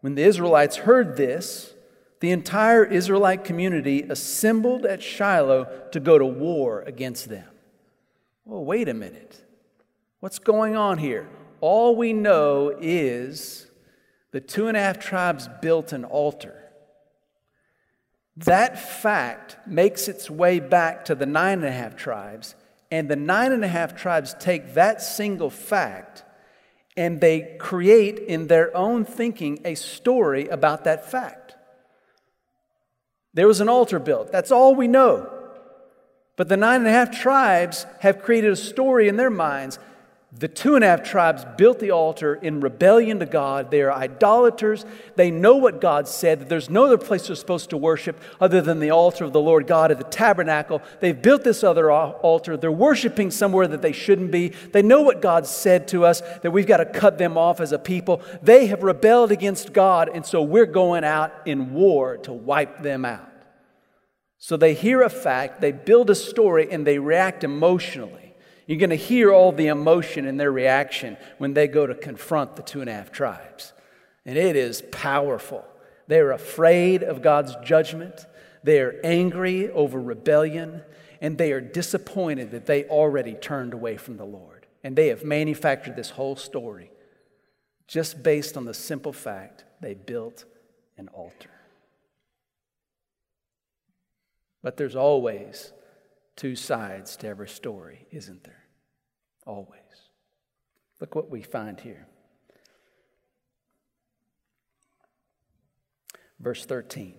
When 0.00 0.14
the 0.14 0.22
Israelites 0.22 0.76
heard 0.76 1.16
this, 1.16 1.73
the 2.24 2.30
entire 2.30 2.86
Israelite 2.86 3.44
community 3.44 4.00
assembled 4.08 4.86
at 4.86 5.02
Shiloh 5.02 5.66
to 5.92 6.00
go 6.00 6.16
to 6.16 6.24
war 6.24 6.80
against 6.86 7.28
them. 7.28 7.46
Well, 8.46 8.64
wait 8.64 8.88
a 8.88 8.94
minute. 8.94 9.44
What's 10.20 10.38
going 10.38 10.74
on 10.74 10.96
here? 10.96 11.28
All 11.60 11.94
we 11.94 12.14
know 12.14 12.74
is 12.80 13.70
the 14.30 14.40
two 14.40 14.68
and 14.68 14.76
a 14.78 14.80
half 14.80 14.98
tribes 14.98 15.50
built 15.60 15.92
an 15.92 16.06
altar. 16.06 16.64
That 18.38 18.78
fact 18.78 19.58
makes 19.66 20.08
its 20.08 20.30
way 20.30 20.60
back 20.60 21.04
to 21.04 21.14
the 21.14 21.26
nine 21.26 21.58
and 21.58 21.68
a 21.68 21.72
half 21.72 21.94
tribes, 21.94 22.54
and 22.90 23.06
the 23.06 23.16
nine 23.16 23.52
and 23.52 23.62
a 23.62 23.68
half 23.68 23.94
tribes 23.94 24.34
take 24.40 24.72
that 24.72 25.02
single 25.02 25.50
fact 25.50 26.24
and 26.96 27.20
they 27.20 27.54
create 27.58 28.18
in 28.18 28.46
their 28.46 28.74
own 28.74 29.04
thinking 29.04 29.60
a 29.66 29.74
story 29.74 30.48
about 30.48 30.84
that 30.84 31.10
fact. 31.10 31.43
There 33.34 33.48
was 33.48 33.60
an 33.60 33.68
altar 33.68 33.98
built. 33.98 34.32
That's 34.32 34.50
all 34.50 34.74
we 34.74 34.88
know. 34.88 35.30
But 36.36 36.48
the 36.48 36.56
nine 36.56 36.80
and 36.80 36.88
a 36.88 36.92
half 36.92 37.10
tribes 37.10 37.86
have 38.00 38.22
created 38.22 38.52
a 38.52 38.56
story 38.56 39.08
in 39.08 39.16
their 39.16 39.30
minds. 39.30 39.78
The 40.36 40.48
two 40.48 40.74
and 40.74 40.82
a 40.82 40.88
half 40.88 41.04
tribes 41.04 41.46
built 41.56 41.78
the 41.78 41.92
altar 41.92 42.34
in 42.34 42.60
rebellion 42.60 43.20
to 43.20 43.26
God. 43.26 43.70
They 43.70 43.82
are 43.82 43.92
idolaters. 43.92 44.84
They 45.14 45.30
know 45.30 45.54
what 45.54 45.80
God 45.80 46.08
said, 46.08 46.40
that 46.40 46.48
there's 46.48 46.68
no 46.68 46.86
other 46.86 46.98
place 46.98 47.28
they're 47.28 47.36
supposed 47.36 47.70
to 47.70 47.76
worship 47.76 48.20
other 48.40 48.60
than 48.60 48.80
the 48.80 48.90
altar 48.90 49.24
of 49.24 49.32
the 49.32 49.40
Lord 49.40 49.68
God 49.68 49.92
at 49.92 49.98
the 49.98 50.04
tabernacle. 50.04 50.82
They've 50.98 51.20
built 51.20 51.44
this 51.44 51.62
other 51.62 51.88
altar. 51.88 52.56
They're 52.56 52.72
worshiping 52.72 53.30
somewhere 53.30 53.68
that 53.68 53.80
they 53.80 53.92
shouldn't 53.92 54.32
be. 54.32 54.48
They 54.48 54.82
know 54.82 55.02
what 55.02 55.22
God 55.22 55.46
said 55.46 55.86
to 55.88 56.04
us, 56.04 56.20
that 56.42 56.50
we've 56.50 56.66
got 56.66 56.78
to 56.78 56.86
cut 56.86 57.16
them 57.16 57.38
off 57.38 57.60
as 57.60 57.70
a 57.70 57.78
people. 57.78 58.20
They 58.42 58.66
have 58.66 58.82
rebelled 58.82 59.30
against 59.30 59.72
God, 59.72 60.10
and 60.12 60.26
so 60.26 60.42
we're 60.42 60.66
going 60.66 61.04
out 61.04 61.32
in 61.46 61.72
war 61.74 62.16
to 62.18 62.32
wipe 62.32 62.82
them 62.82 63.04
out. 63.04 63.30
So 64.38 64.56
they 64.56 64.74
hear 64.74 65.02
a 65.02 65.10
fact, 65.10 65.60
they 65.60 65.70
build 65.70 66.10
a 66.10 66.16
story, 66.16 66.72
and 66.72 66.84
they 66.84 66.98
react 66.98 67.44
emotionally. 67.44 68.23
You're 68.66 68.78
going 68.78 68.90
to 68.90 68.96
hear 68.96 69.32
all 69.32 69.52
the 69.52 69.66
emotion 69.66 70.26
in 70.26 70.36
their 70.36 70.52
reaction 70.52 71.16
when 71.38 71.54
they 71.54 71.68
go 71.68 71.86
to 71.86 71.94
confront 71.94 72.56
the 72.56 72.62
two 72.62 72.80
and 72.80 72.88
a 72.88 72.94
half 72.94 73.12
tribes. 73.12 73.72
And 74.24 74.38
it 74.38 74.56
is 74.56 74.82
powerful. 74.90 75.64
They're 76.06 76.32
afraid 76.32 77.02
of 77.02 77.22
God's 77.22 77.54
judgment, 77.62 78.26
they 78.62 78.80
are 78.80 78.98
angry 79.04 79.70
over 79.70 80.00
rebellion, 80.00 80.82
and 81.20 81.36
they 81.36 81.52
are 81.52 81.60
disappointed 81.60 82.50
that 82.52 82.66
they 82.66 82.84
already 82.84 83.34
turned 83.34 83.74
away 83.74 83.96
from 83.96 84.16
the 84.16 84.24
Lord. 84.24 84.66
And 84.82 84.96
they 84.96 85.08
have 85.08 85.24
manufactured 85.24 85.96
this 85.96 86.10
whole 86.10 86.36
story 86.36 86.90
just 87.86 88.22
based 88.22 88.56
on 88.56 88.64
the 88.64 88.74
simple 88.74 89.12
fact 89.12 89.64
they 89.80 89.94
built 89.94 90.44
an 90.96 91.08
altar. 91.08 91.50
But 94.62 94.76
there's 94.76 94.96
always 94.96 95.72
two 96.36 96.56
sides 96.56 97.16
to 97.16 97.28
every 97.28 97.48
story, 97.48 98.06
isn't 98.10 98.44
there? 98.44 98.64
Always. 99.46 99.80
Look 101.00 101.14
what 101.14 101.30
we 101.30 101.42
find 101.42 101.80
here. 101.80 102.06
Verse 106.40 106.64
13. 106.64 107.14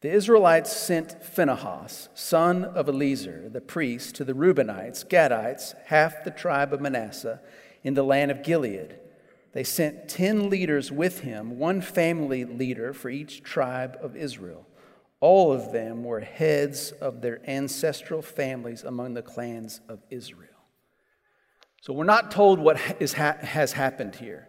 The 0.00 0.10
Israelites 0.10 0.74
sent 0.74 1.22
Phinehas, 1.22 2.08
son 2.14 2.64
of 2.64 2.88
Eleazar, 2.88 3.50
the 3.50 3.60
priest, 3.60 4.14
to 4.14 4.24
the 4.24 4.32
Reubenites, 4.32 5.06
Gadites, 5.06 5.74
half 5.86 6.24
the 6.24 6.30
tribe 6.30 6.72
of 6.72 6.80
Manasseh, 6.80 7.40
in 7.82 7.92
the 7.94 8.02
land 8.02 8.30
of 8.30 8.42
Gilead. 8.42 8.98
They 9.52 9.64
sent 9.64 10.08
ten 10.08 10.48
leaders 10.48 10.90
with 10.90 11.20
him, 11.20 11.58
one 11.58 11.82
family 11.82 12.44
leader 12.46 12.94
for 12.94 13.10
each 13.10 13.42
tribe 13.42 13.98
of 14.00 14.16
Israel. 14.16 14.66
All 15.20 15.52
of 15.52 15.70
them 15.70 16.02
were 16.02 16.20
heads 16.20 16.92
of 16.92 17.20
their 17.20 17.40
ancestral 17.48 18.22
families 18.22 18.84
among 18.84 19.14
the 19.14 19.22
clans 19.22 19.80
of 19.88 20.00
Israel. 20.08 20.48
So 21.82 21.92
we're 21.92 22.04
not 22.04 22.30
told 22.30 22.58
what 22.58 22.80
is 23.00 23.12
ha- 23.12 23.36
has 23.40 23.72
happened 23.72 24.16
here, 24.16 24.48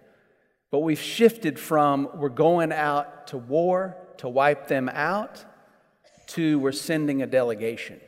but 0.72 0.80
we've 0.80 1.02
shifted 1.02 1.60
from 1.60 2.10
we're 2.16 2.30
going 2.30 2.72
out 2.72 3.28
to 3.28 3.38
war 3.38 3.98
to 4.18 4.30
wipe 4.30 4.68
them 4.68 4.90
out 4.90 5.44
to 6.28 6.58
we're 6.60 6.72
sending 6.72 7.22
a 7.22 7.28
delegation. 7.28 8.00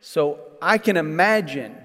So 0.00 0.40
I 0.60 0.78
can 0.78 0.96
imagine 0.96 1.76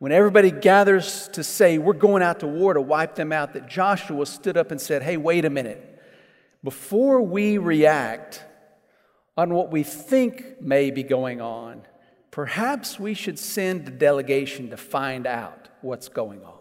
when 0.00 0.10
everybody 0.10 0.50
gathers 0.50 1.28
to 1.34 1.44
say 1.44 1.78
we're 1.78 1.92
going 1.92 2.22
out 2.22 2.40
to 2.40 2.48
war 2.48 2.74
to 2.74 2.80
wipe 2.80 3.14
them 3.14 3.30
out, 3.30 3.52
that 3.52 3.68
Joshua 3.68 4.26
stood 4.26 4.56
up 4.56 4.72
and 4.72 4.80
said, 4.80 5.02
Hey, 5.02 5.16
wait 5.16 5.44
a 5.44 5.50
minute 5.50 5.93
before 6.64 7.20
we 7.20 7.58
react 7.58 8.42
on 9.36 9.52
what 9.52 9.70
we 9.70 9.82
think 9.82 10.60
may 10.62 10.90
be 10.90 11.02
going 11.02 11.40
on, 11.40 11.82
perhaps 12.30 12.98
we 12.98 13.12
should 13.12 13.38
send 13.38 13.86
a 13.86 13.90
delegation 13.90 14.70
to 14.70 14.76
find 14.76 15.26
out 15.26 15.68
what's 15.82 16.08
going 16.08 16.42
on. 16.42 16.53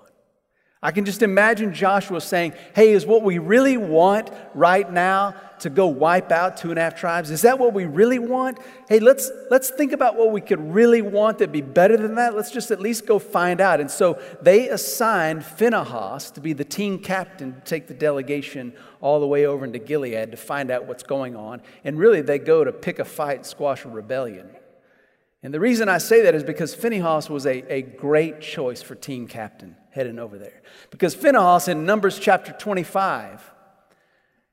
I 0.83 0.91
can 0.91 1.05
just 1.05 1.21
imagine 1.21 1.73
Joshua 1.73 2.19
saying, 2.19 2.53
Hey, 2.75 2.91
is 2.91 3.05
what 3.05 3.23
we 3.23 3.37
really 3.37 3.77
want 3.77 4.29
right 4.53 4.91
now 4.91 5.33
to 5.59 5.69
go 5.69 5.87
wipe 5.87 6.29
out 6.29 6.57
two 6.57 6.71
and 6.71 6.77
a 6.77 6.81
half 6.81 6.95
tribes? 6.95 7.31
Is 7.31 7.43
that 7.43 7.57
what 7.57 7.73
we 7.73 7.85
really 7.85 8.19
want? 8.19 8.59
Hey, 8.89 8.99
let's, 8.99 9.31
let's 9.49 9.69
think 9.69 9.93
about 9.93 10.17
what 10.17 10.33
we 10.33 10.41
could 10.41 10.59
really 10.73 11.01
want 11.01 11.37
that'd 11.37 11.53
be 11.53 11.61
better 11.61 11.95
than 11.95 12.15
that. 12.15 12.35
Let's 12.35 12.51
just 12.51 12.69
at 12.69 12.81
least 12.81 13.05
go 13.05 13.17
find 13.17 13.61
out. 13.61 13.79
And 13.79 13.89
so 13.89 14.21
they 14.41 14.67
assigned 14.67 15.45
Phinehas 15.45 16.31
to 16.31 16.41
be 16.41 16.51
the 16.51 16.65
team 16.65 16.99
captain 16.99 17.53
to 17.53 17.61
take 17.61 17.87
the 17.87 17.93
delegation 17.93 18.73
all 18.99 19.21
the 19.21 19.27
way 19.27 19.45
over 19.45 19.63
into 19.63 19.79
Gilead 19.79 20.31
to 20.31 20.37
find 20.37 20.69
out 20.69 20.85
what's 20.85 21.03
going 21.03 21.37
on. 21.37 21.61
And 21.85 21.97
really, 21.97 22.21
they 22.21 22.39
go 22.39 22.65
to 22.65 22.73
pick 22.73 22.99
a 22.99 23.05
fight 23.05 23.37
and 23.37 23.45
squash 23.45 23.85
a 23.85 23.89
rebellion. 23.89 24.49
And 25.43 25.53
the 25.53 25.59
reason 25.59 25.89
I 25.89 25.97
say 25.97 26.21
that 26.23 26.35
is 26.35 26.43
because 26.43 26.73
Phinehas 26.73 27.29
was 27.29 27.45
a, 27.45 27.71
a 27.71 27.81
great 27.81 28.39
choice 28.39 28.81
for 28.81 28.95
team 28.95 29.27
captain 29.27 29.75
heading 29.91 30.17
over 30.17 30.39
there. 30.39 30.61
Because 30.89 31.13
Phinehas 31.13 31.67
in 31.67 31.85
Numbers 31.85 32.17
chapter 32.17 32.53
25, 32.53 33.51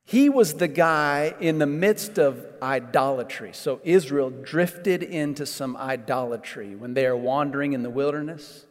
he 0.05 0.29
was 0.29 0.55
the 0.55 0.67
guy 0.67 1.37
in 1.39 1.59
the 1.59 1.67
midst 1.67 2.19
of 2.19 2.45
idolatry. 2.61 3.53
So 3.53 3.81
Israel 3.85 4.31
drifted 4.31 5.05
into 5.05 5.47
some 5.47 5.77
idolatry 5.77 6.75
when 6.75 6.95
they 6.95 7.07
are 7.07 7.17
wandering 7.17 7.73
in 7.73 7.85
the 7.85 7.91
wilderness. 7.91 8.67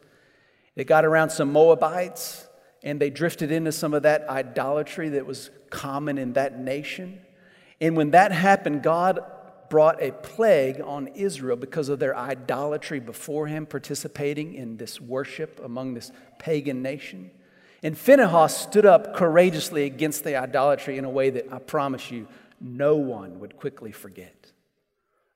They 0.76 0.84
got 0.84 1.06
around 1.06 1.30
some 1.30 1.50
Moabites 1.50 2.46
and 2.82 3.00
they 3.00 3.08
drifted 3.08 3.50
into 3.50 3.72
some 3.72 3.94
of 3.94 4.02
that 4.02 4.28
idolatry 4.28 5.08
that 5.10 5.24
was 5.24 5.50
common 5.70 6.18
in 6.18 6.34
that 6.34 6.58
nation. 6.58 7.20
And 7.80 7.96
when 7.96 8.10
that 8.10 8.32
happened, 8.32 8.82
God 8.82 9.20
brought 9.70 10.02
a 10.02 10.12
plague 10.12 10.82
on 10.82 11.06
Israel 11.14 11.56
because 11.56 11.88
of 11.88 11.98
their 11.98 12.14
idolatry 12.14 13.00
before 13.00 13.46
him, 13.46 13.64
participating 13.64 14.52
in 14.52 14.76
this 14.76 15.00
worship 15.00 15.58
among 15.64 15.94
this 15.94 16.12
pagan 16.38 16.82
nation. 16.82 17.30
And 17.82 17.96
Phinehas 17.96 18.54
stood 18.54 18.84
up 18.84 19.14
courageously 19.14 19.84
against 19.84 20.24
the 20.24 20.36
idolatry 20.36 20.98
in 20.98 21.06
a 21.06 21.10
way 21.10 21.30
that 21.30 21.50
I 21.50 21.60
promise 21.60 22.10
you 22.10 22.28
no 22.60 22.96
one 22.96 23.40
would 23.40 23.56
quickly 23.56 23.92
forget. 23.92 24.52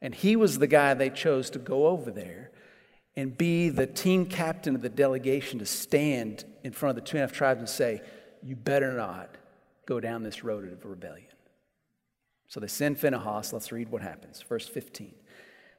And 0.03 0.15
he 0.15 0.37
was 0.37 0.59
the 0.59 0.67
guy 0.67 0.93
they 0.93 1.09
chose 1.09 1.49
to 1.51 1.59
go 1.59 1.87
over 1.87 2.11
there 2.11 2.51
and 3.17 3.39
be 3.39 3.69
the 3.71 3.87
team 3.87 4.27
captain 4.27 4.75
of 4.75 4.83
the 4.83 4.89
delegation 4.89 5.61
to 5.61 5.67
stand 5.67 6.45
in 6.65 6.73
front 6.73 6.99
of 6.99 7.03
the 7.03 7.09
two 7.09 7.17
and 7.17 7.25
a 7.25 7.27
half 7.27 7.33
tribes 7.33 7.61
and 7.61 7.69
say, 7.69 8.03
You 8.43 8.57
better 8.57 8.93
not 8.93 9.37
go 9.87 10.01
down 10.01 10.25
this 10.25 10.43
road 10.43 10.71
of 10.71 10.85
rebellion. 10.85 11.29
So 12.55 12.61
they 12.61 12.69
send 12.69 13.01
Phinehas. 13.01 13.53
Let's 13.53 13.73
read 13.73 13.89
what 13.89 14.01
happens. 14.01 14.41
Verse 14.49 14.69
15. 14.69 15.13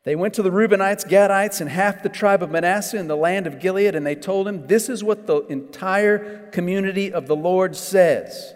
They 0.03 0.13
went 0.13 0.33
to 0.33 0.43
the 0.43 0.49
Reubenites, 0.49 1.07
Gadites, 1.07 1.61
and 1.61 1.69
half 1.69 2.03
the 2.03 2.09
tribe 2.09 2.43
of 2.43 2.51
Manasseh 2.51 2.97
in 2.97 3.07
the 3.07 3.15
land 3.15 3.47
of 3.47 3.61
Gilead, 3.61 3.95
and 3.95 4.05
they 4.05 4.13
told 4.13 4.45
him, 4.45 4.67
This 4.67 4.89
is 4.89 5.01
what 5.01 5.25
the 5.25 5.37
entire 5.47 6.49
community 6.49 7.13
of 7.13 7.27
the 7.27 7.35
Lord 7.35 7.77
says. 7.77 8.53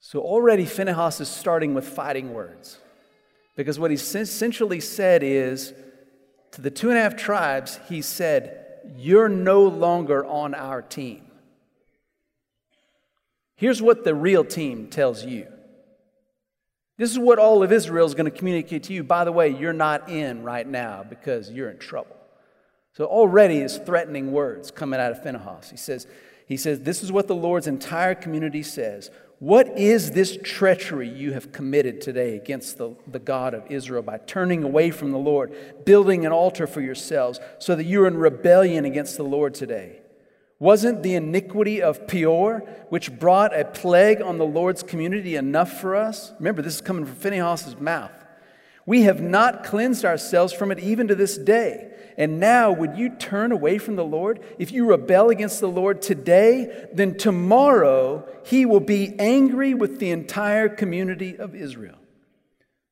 So 0.00 0.20
already 0.20 0.64
Phinehas 0.64 1.20
is 1.20 1.28
starting 1.28 1.74
with 1.74 1.86
fighting 1.86 2.32
words. 2.32 2.78
Because 3.54 3.78
what 3.78 3.90
he 3.90 3.96
essentially 3.96 4.80
said 4.80 5.22
is 5.22 5.74
to 6.52 6.62
the 6.62 6.70
two 6.70 6.88
and 6.88 6.96
a 6.96 7.02
half 7.02 7.14
tribes, 7.14 7.78
he 7.90 8.00
said, 8.00 8.80
You're 8.96 9.28
no 9.28 9.64
longer 9.64 10.24
on 10.24 10.54
our 10.54 10.80
team. 10.80 11.24
Here's 13.54 13.82
what 13.82 14.04
the 14.04 14.14
real 14.14 14.46
team 14.46 14.86
tells 14.86 15.26
you 15.26 15.46
this 16.98 17.10
is 17.10 17.18
what 17.18 17.38
all 17.38 17.62
of 17.62 17.72
Israel 17.72 18.06
is 18.06 18.14
going 18.14 18.30
to 18.30 18.36
communicate 18.36 18.84
to 18.84 18.92
you. 18.92 19.02
By 19.02 19.24
the 19.24 19.32
way, 19.32 19.48
you're 19.48 19.72
not 19.72 20.08
in 20.08 20.42
right 20.42 20.66
now 20.66 21.04
because 21.08 21.50
you're 21.50 21.70
in 21.70 21.78
trouble. 21.78 22.16
So 22.94 23.06
already 23.06 23.58
is 23.58 23.78
threatening 23.78 24.32
words 24.32 24.70
coming 24.70 25.00
out 25.00 25.12
of 25.12 25.22
Phinehas. 25.22 25.70
He 25.70 25.76
says, 25.76 26.06
he 26.46 26.56
says, 26.56 26.80
This 26.80 27.02
is 27.02 27.10
what 27.10 27.28
the 27.28 27.34
Lord's 27.34 27.66
entire 27.66 28.14
community 28.14 28.62
says. 28.62 29.10
What 29.38 29.76
is 29.76 30.12
this 30.12 30.38
treachery 30.44 31.08
you 31.08 31.32
have 31.32 31.50
committed 31.50 32.00
today 32.00 32.36
against 32.36 32.78
the, 32.78 32.94
the 33.08 33.18
God 33.18 33.54
of 33.54 33.68
Israel 33.70 34.02
by 34.02 34.18
turning 34.18 34.62
away 34.62 34.92
from 34.92 35.10
the 35.10 35.18
Lord, 35.18 35.84
building 35.84 36.24
an 36.24 36.30
altar 36.30 36.68
for 36.68 36.80
yourselves, 36.80 37.40
so 37.58 37.74
that 37.74 37.84
you're 37.84 38.06
in 38.06 38.16
rebellion 38.16 38.84
against 38.84 39.16
the 39.16 39.24
Lord 39.24 39.54
today? 39.54 40.01
Wasn't 40.62 41.02
the 41.02 41.16
iniquity 41.16 41.82
of 41.82 42.06
Peor, 42.06 42.60
which 42.88 43.18
brought 43.18 43.52
a 43.58 43.64
plague 43.64 44.22
on 44.22 44.38
the 44.38 44.46
Lord's 44.46 44.84
community, 44.84 45.34
enough 45.34 45.80
for 45.80 45.96
us? 45.96 46.32
Remember, 46.38 46.62
this 46.62 46.76
is 46.76 46.80
coming 46.80 47.04
from 47.04 47.16
Phinehas' 47.16 47.80
mouth. 47.80 48.12
We 48.86 49.02
have 49.02 49.20
not 49.20 49.64
cleansed 49.64 50.04
ourselves 50.04 50.52
from 50.52 50.70
it 50.70 50.78
even 50.78 51.08
to 51.08 51.16
this 51.16 51.36
day. 51.36 51.92
And 52.16 52.38
now, 52.38 52.70
would 52.70 52.96
you 52.96 53.08
turn 53.08 53.50
away 53.50 53.78
from 53.78 53.96
the 53.96 54.04
Lord? 54.04 54.38
If 54.56 54.70
you 54.70 54.86
rebel 54.86 55.30
against 55.30 55.58
the 55.58 55.66
Lord 55.66 56.00
today, 56.00 56.86
then 56.92 57.18
tomorrow 57.18 58.24
he 58.44 58.64
will 58.64 58.78
be 58.78 59.16
angry 59.18 59.74
with 59.74 59.98
the 59.98 60.12
entire 60.12 60.68
community 60.68 61.36
of 61.36 61.56
Israel. 61.56 61.98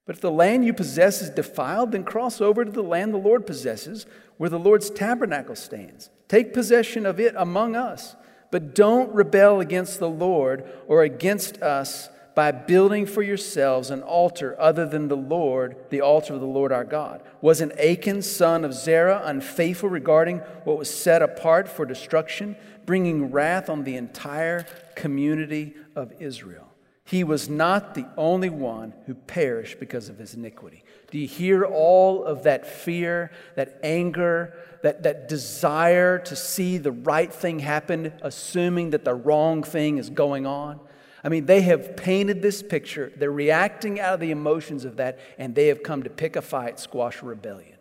But 0.07 0.17
if 0.17 0.21
the 0.21 0.33
land 0.33 0.65
you 0.65 0.73
possess 0.73 1.23
is 1.23 1.31
defiled, 1.31 1.93
then 1.93 2.03
cross 2.03 2.41
over 2.41 2.65
to 2.65 2.73
the 2.73 2.83
land 2.83 3.15
the 3.15 3.19
Lord 3.19 3.47
possesses, 3.47 4.07
where 4.39 4.50
the 4.50 4.59
Lord's 4.59 4.91
tabernacle 4.91 5.55
stands. 5.55 6.11
Take 6.30 6.54
possession 6.54 7.06
of 7.06 7.18
it 7.18 7.34
among 7.37 7.75
us, 7.75 8.14
but 8.52 8.72
don't 8.72 9.12
rebel 9.12 9.58
against 9.58 9.99
the 9.99 10.08
Lord 10.08 10.62
or 10.87 11.02
against 11.02 11.60
us 11.60 12.08
by 12.37 12.52
building 12.52 13.04
for 13.04 13.20
yourselves 13.20 13.90
an 13.90 14.02
altar 14.02 14.54
other 14.56 14.87
than 14.87 15.08
the 15.08 15.16
Lord, 15.16 15.75
the 15.90 16.02
altar 16.02 16.34
of 16.34 16.40
the 16.40 16.46
Lord 16.46 16.70
our 16.70 16.84
God? 16.84 17.20
Wasn't 17.40 17.76
Achan, 17.80 18.22
son 18.22 18.64
of 18.64 18.72
Zerah, 18.72 19.22
unfaithful 19.25 19.88
regarding 19.88 20.38
what 20.62 20.78
was 20.78 20.88
set 20.88 21.20
apart 21.20 21.68
for 21.68 21.84
destruction, 21.84 22.54
bringing 22.87 23.32
wrath 23.32 23.68
on 23.68 23.82
the 23.82 23.96
entire 23.96 24.66
community 24.94 25.75
of 25.96 26.12
Israel? 26.20 26.70
He 27.11 27.25
was 27.25 27.49
not 27.49 27.97
the 27.97 28.07
only 28.17 28.50
one 28.50 28.95
who 29.07 29.14
perished 29.14 29.81
because 29.81 30.09
of 30.09 30.19
his 30.19 30.35
iniquity. 30.35 30.85
Do 31.11 31.19
you 31.19 31.26
hear 31.26 31.64
all 31.64 32.23
of 32.23 32.45
that 32.45 32.64
fear, 32.69 33.33
that 33.57 33.81
anger, 33.83 34.55
that, 34.85 35.02
that 35.02 35.29
desire 35.29 36.21
to 36.21 36.37
see 36.37 36.79
the 36.79 36.93
right 36.93 37.35
thing 37.35 37.59
happen, 37.59 38.12
assuming 38.23 38.90
that 38.90 39.05
the 39.05 39.17
wrong 39.17 39.64
thing 39.64 39.99
is 39.99 40.09
going 40.09 40.47
on? 40.47 40.79
I 41.25 41.31
mean, 41.31 41.47
they 41.47 41.62
have 41.62 41.97
painted 41.97 42.43
this 42.43 42.62
picture. 42.62 43.12
They're 43.17 43.33
reacting 43.33 43.99
out 43.99 44.14
of 44.14 44.21
the 44.21 44.31
emotions 44.31 44.85
of 44.85 44.99
that, 44.99 45.19
and 45.37 45.52
they 45.52 45.67
have 45.67 45.83
come 45.83 46.05
to 46.05 46.11
pick 46.11 46.37
a 46.37 46.43
fight, 46.43 46.79
squash 46.79 47.25
rebellion. 47.25 47.79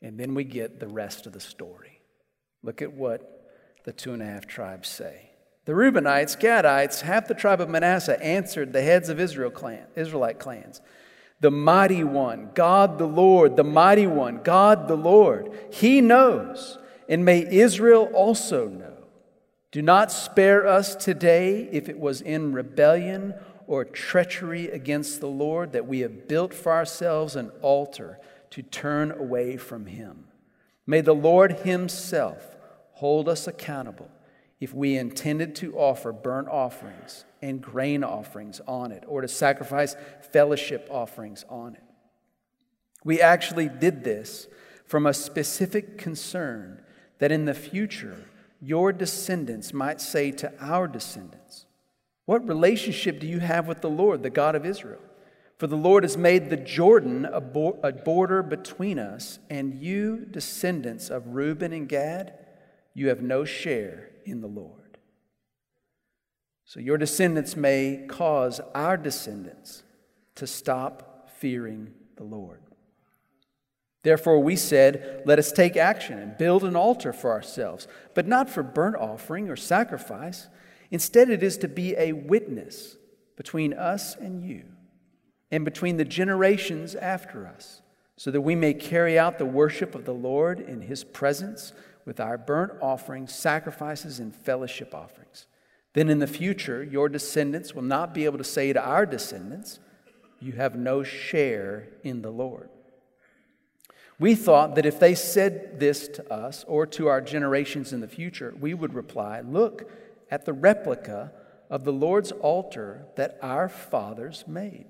And 0.00 0.18
then 0.18 0.32
we 0.34 0.44
get 0.44 0.80
the 0.80 0.88
rest 0.88 1.26
of 1.26 1.34
the 1.34 1.40
story. 1.40 2.00
Look 2.62 2.80
at 2.80 2.94
what 2.94 3.46
the 3.84 3.92
two 3.92 4.14
and 4.14 4.22
a 4.22 4.26
half 4.26 4.46
tribes 4.46 4.88
say. 4.88 5.27
The 5.68 5.74
Reubenites, 5.74 6.34
Gadites, 6.40 7.02
half 7.02 7.28
the 7.28 7.34
tribe 7.34 7.60
of 7.60 7.68
Manasseh 7.68 8.18
answered 8.22 8.72
the 8.72 8.80
heads 8.80 9.10
of 9.10 9.20
Israel 9.20 9.50
clan, 9.50 9.84
Israelite 9.96 10.38
clans. 10.38 10.80
The 11.40 11.50
mighty 11.50 12.02
one, 12.02 12.52
God 12.54 12.96
the 12.96 13.04
Lord, 13.04 13.56
the 13.56 13.64
mighty 13.64 14.06
one, 14.06 14.40
God 14.42 14.88
the 14.88 14.96
Lord, 14.96 15.52
he 15.70 16.00
knows, 16.00 16.78
and 17.06 17.22
may 17.22 17.46
Israel 17.46 18.08
also 18.14 18.66
know. 18.66 18.94
Do 19.70 19.82
not 19.82 20.10
spare 20.10 20.66
us 20.66 20.96
today 20.96 21.68
if 21.70 21.90
it 21.90 21.98
was 21.98 22.22
in 22.22 22.54
rebellion 22.54 23.34
or 23.66 23.84
treachery 23.84 24.70
against 24.70 25.20
the 25.20 25.28
Lord 25.28 25.72
that 25.72 25.86
we 25.86 26.00
have 26.00 26.26
built 26.26 26.54
for 26.54 26.72
ourselves 26.72 27.36
an 27.36 27.50
altar 27.60 28.18
to 28.52 28.62
turn 28.62 29.10
away 29.10 29.58
from 29.58 29.84
him. 29.84 30.28
May 30.86 31.02
the 31.02 31.14
Lord 31.14 31.52
himself 31.58 32.56
hold 32.92 33.28
us 33.28 33.46
accountable 33.46 34.10
if 34.60 34.74
we 34.74 34.96
intended 34.96 35.54
to 35.56 35.76
offer 35.76 36.12
burnt 36.12 36.48
offerings 36.48 37.24
and 37.40 37.62
grain 37.62 38.02
offerings 38.02 38.60
on 38.66 38.90
it 38.90 39.04
or 39.06 39.20
to 39.20 39.28
sacrifice 39.28 39.94
fellowship 40.32 40.88
offerings 40.90 41.44
on 41.48 41.74
it. 41.74 41.82
We 43.04 43.20
actually 43.20 43.68
did 43.68 44.02
this 44.02 44.48
from 44.84 45.06
a 45.06 45.14
specific 45.14 45.98
concern 45.98 46.82
that 47.18 47.30
in 47.30 47.44
the 47.44 47.54
future, 47.54 48.24
your 48.60 48.92
descendants 48.92 49.72
might 49.72 50.00
say 50.00 50.32
to 50.32 50.52
our 50.60 50.88
descendants, 50.88 51.66
What 52.24 52.48
relationship 52.48 53.20
do 53.20 53.28
you 53.28 53.38
have 53.38 53.68
with 53.68 53.80
the 53.80 53.90
Lord, 53.90 54.22
the 54.22 54.30
God 54.30 54.56
of 54.56 54.66
Israel? 54.66 55.00
For 55.58 55.66
the 55.66 55.76
Lord 55.76 56.04
has 56.04 56.16
made 56.16 56.50
the 56.50 56.56
Jordan 56.56 57.24
a, 57.24 57.40
bo- 57.40 57.78
a 57.82 57.92
border 57.92 58.42
between 58.42 58.98
us, 58.98 59.38
and 59.50 59.74
you, 59.74 60.24
descendants 60.30 61.10
of 61.10 61.34
Reuben 61.34 61.72
and 61.72 61.88
Gad, 61.88 62.32
you 62.94 63.08
have 63.08 63.22
no 63.22 63.44
share 63.44 64.08
in 64.30 64.40
the 64.40 64.46
Lord. 64.46 64.98
So 66.64 66.80
your 66.80 66.98
descendants 66.98 67.56
may 67.56 68.04
cause 68.08 68.60
our 68.74 68.96
descendants 68.96 69.82
to 70.34 70.46
stop 70.46 71.30
fearing 71.38 71.94
the 72.16 72.24
Lord. 72.24 72.60
Therefore, 74.02 74.40
we 74.40 74.54
said, 74.56 75.22
Let 75.26 75.38
us 75.38 75.50
take 75.50 75.76
action 75.76 76.18
and 76.18 76.36
build 76.36 76.64
an 76.64 76.76
altar 76.76 77.12
for 77.12 77.32
ourselves, 77.32 77.88
but 78.14 78.26
not 78.26 78.48
for 78.48 78.62
burnt 78.62 78.96
offering 78.96 79.48
or 79.48 79.56
sacrifice. 79.56 80.48
Instead, 80.90 81.30
it 81.30 81.42
is 81.42 81.56
to 81.58 81.68
be 81.68 81.94
a 81.96 82.12
witness 82.12 82.96
between 83.36 83.72
us 83.72 84.14
and 84.16 84.42
you, 84.42 84.64
and 85.50 85.64
between 85.64 85.96
the 85.96 86.04
generations 86.04 86.94
after 86.94 87.46
us, 87.46 87.82
so 88.16 88.30
that 88.30 88.40
we 88.40 88.54
may 88.54 88.74
carry 88.74 89.18
out 89.18 89.38
the 89.38 89.44
worship 89.44 89.94
of 89.94 90.04
the 90.04 90.14
Lord 90.14 90.60
in 90.60 90.82
his 90.82 91.04
presence 91.04 91.72
with 92.08 92.18
our 92.20 92.38
burnt 92.38 92.72
offerings, 92.80 93.34
sacrifices, 93.34 94.18
and 94.18 94.34
fellowship 94.34 94.94
offerings. 94.94 95.46
Then 95.92 96.08
in 96.08 96.20
the 96.20 96.26
future, 96.26 96.82
your 96.82 97.10
descendants 97.10 97.74
will 97.74 97.82
not 97.82 98.14
be 98.14 98.24
able 98.24 98.38
to 98.38 98.44
say 98.44 98.72
to 98.72 98.82
our 98.82 99.04
descendants, 99.04 99.78
You 100.40 100.52
have 100.52 100.74
no 100.74 101.02
share 101.02 101.86
in 102.02 102.22
the 102.22 102.30
Lord. 102.30 102.70
We 104.18 104.34
thought 104.34 104.74
that 104.74 104.86
if 104.86 104.98
they 104.98 105.14
said 105.14 105.78
this 105.78 106.08
to 106.08 106.32
us 106.32 106.64
or 106.66 106.86
to 106.86 107.08
our 107.08 107.20
generations 107.20 107.92
in 107.92 108.00
the 108.00 108.08
future, 108.08 108.54
we 108.58 108.72
would 108.72 108.94
reply, 108.94 109.42
Look 109.42 109.90
at 110.30 110.46
the 110.46 110.54
replica 110.54 111.30
of 111.68 111.84
the 111.84 111.92
Lord's 111.92 112.32
altar 112.32 113.04
that 113.16 113.38
our 113.42 113.68
fathers 113.68 114.44
made. 114.48 114.86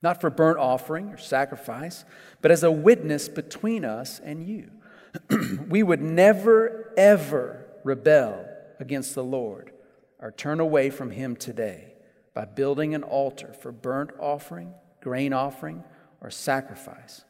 Not 0.00 0.20
for 0.20 0.30
burnt 0.30 0.58
offering 0.58 1.08
or 1.08 1.18
sacrifice, 1.18 2.04
but 2.40 2.52
as 2.52 2.62
a 2.62 2.70
witness 2.70 3.28
between 3.28 3.84
us 3.84 4.20
and 4.20 4.46
you. 4.46 4.70
we 5.68 5.82
would 5.82 6.00
never, 6.00 6.92
ever 6.96 7.66
rebel 7.84 8.46
against 8.78 9.14
the 9.14 9.24
Lord 9.24 9.72
or 10.18 10.30
turn 10.30 10.60
away 10.60 10.90
from 10.90 11.10
Him 11.10 11.36
today 11.36 11.94
by 12.34 12.44
building 12.44 12.94
an 12.94 13.02
altar 13.02 13.52
for 13.52 13.72
burnt 13.72 14.10
offering, 14.18 14.72
grain 15.00 15.32
offering, 15.32 15.84
or 16.20 16.30
sacrifice 16.30 17.24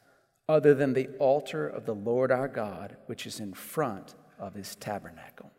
other 0.47 0.73
than 0.73 0.93
the 0.93 1.07
altar 1.19 1.67
of 1.67 1.85
the 1.85 1.95
Lord 1.95 2.31
our 2.31 2.47
God, 2.47 2.97
which 3.05 3.25
is 3.25 3.39
in 3.39 3.53
front 3.53 4.15
of 4.39 4.53
his 4.53 4.75
tabernacle. 4.75 5.51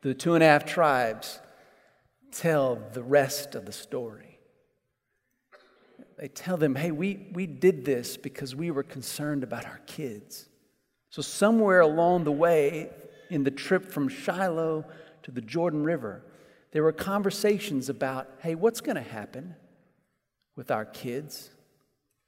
The 0.00 0.14
two 0.14 0.34
and 0.34 0.42
a 0.42 0.46
half 0.46 0.64
tribes 0.64 1.40
tell 2.32 2.76
the 2.92 3.02
rest 3.02 3.54
of 3.54 3.66
the 3.66 3.72
story. 3.72 4.38
They 6.18 6.28
tell 6.28 6.56
them, 6.56 6.74
hey, 6.74 6.90
we, 6.90 7.28
we 7.32 7.46
did 7.46 7.84
this 7.84 8.16
because 8.16 8.54
we 8.54 8.70
were 8.70 8.82
concerned 8.82 9.42
about 9.42 9.64
our 9.66 9.80
kids. 9.86 10.48
So, 11.12 11.22
somewhere 11.22 11.80
along 11.80 12.24
the 12.24 12.32
way, 12.32 12.90
in 13.30 13.44
the 13.44 13.52
trip 13.52 13.84
from 13.84 14.08
Shiloh 14.08 14.84
to 15.22 15.30
the 15.30 15.40
Jordan 15.40 15.84
River, 15.84 16.24
there 16.72 16.82
were 16.82 16.92
conversations 16.92 17.88
about, 17.88 18.28
hey, 18.40 18.56
what's 18.56 18.80
going 18.80 18.96
to 18.96 19.02
happen 19.02 19.54
with 20.56 20.72
our 20.72 20.84
kids? 20.84 21.52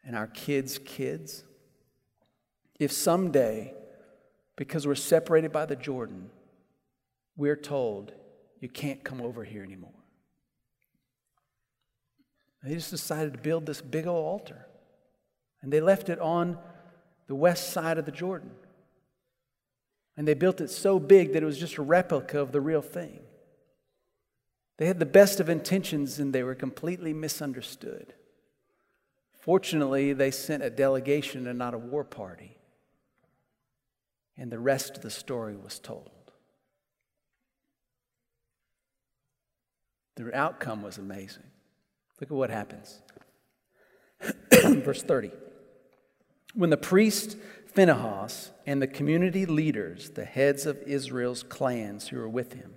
and 0.07 0.15
our 0.15 0.27
kids' 0.27 0.79
kids, 0.79 1.45
if 2.79 2.93
someday, 2.93 3.75
because 4.57 4.87
we're 4.87 4.95
separated 4.95 5.51
by 5.51 5.65
the 5.65 5.77
Jordan, 5.77 6.31
we're 7.37 7.57
told, 7.57 8.13
you 8.61 8.69
can't 8.69 9.03
come 9.03 9.21
over 9.21 9.45
here 9.45 9.63
anymore. 9.63 9.91
They 12.63 12.75
just 12.75 12.91
decided 12.91 13.33
to 13.35 13.39
build 13.39 13.67
this 13.67 13.81
big 13.81 14.07
old 14.07 14.25
altar. 14.25 14.67
And 15.63 15.73
they 15.73 15.81
left 15.81 16.09
it 16.09 16.19
on 16.19 16.59
the 17.27 17.35
west 17.35 17.71
side 17.71 17.99
of 17.99 18.05
the 18.05 18.13
Jordan. 18.13 18.51
And 20.17 20.29
they 20.29 20.35
built 20.35 20.61
it 20.61 20.71
so 20.71 20.99
big 20.99 21.33
that 21.33 21.43
it 21.43 21.47
was 21.47 21.59
just 21.59 21.77
a 21.77 21.83
replica 21.83 22.39
of 22.39 22.53
the 22.53 22.61
real 22.61 22.83
thing. 22.83 23.21
They 24.77 24.87
had 24.87 24.99
the 24.99 25.07
best 25.07 25.41
of 25.41 25.49
intentions 25.49 26.19
and 26.19 26.33
they 26.33 26.43
were 26.43 26.55
completely 26.55 27.13
misunderstood. 27.13 28.15
Fortunately, 29.33 30.13
they 30.13 30.31
sent 30.31 30.63
a 30.63 30.71
delegation 30.71 31.47
and 31.47 31.59
not 31.59 31.75
a 31.75 31.79
war 31.79 32.05
party. 32.05 32.57
And 34.37 34.51
the 34.51 34.59
rest 34.59 34.97
of 34.97 35.03
the 35.03 35.11
story 35.11 35.57
was 35.57 35.79
told. 35.79 36.11
The 40.17 40.35
outcome 40.37 40.83
was 40.83 40.99
amazing. 40.99 41.43
Look 42.21 42.31
at 42.31 42.37
what 42.37 42.51
happens. 42.51 43.01
Verse 44.53 45.03
30. 45.03 45.31
When 46.55 46.71
the 46.71 46.77
priest 46.77 47.37
Phinehas 47.75 48.53
and 48.67 48.81
the 48.81 48.87
community 48.87 49.47
leaders, 49.47 50.11
the 50.11 50.25
heads 50.25 50.65
of 50.65 50.81
Israel's 50.83 51.43
clans 51.43 52.09
who 52.09 52.19
were 52.19 52.29
with 52.29 52.53
him, 52.53 52.75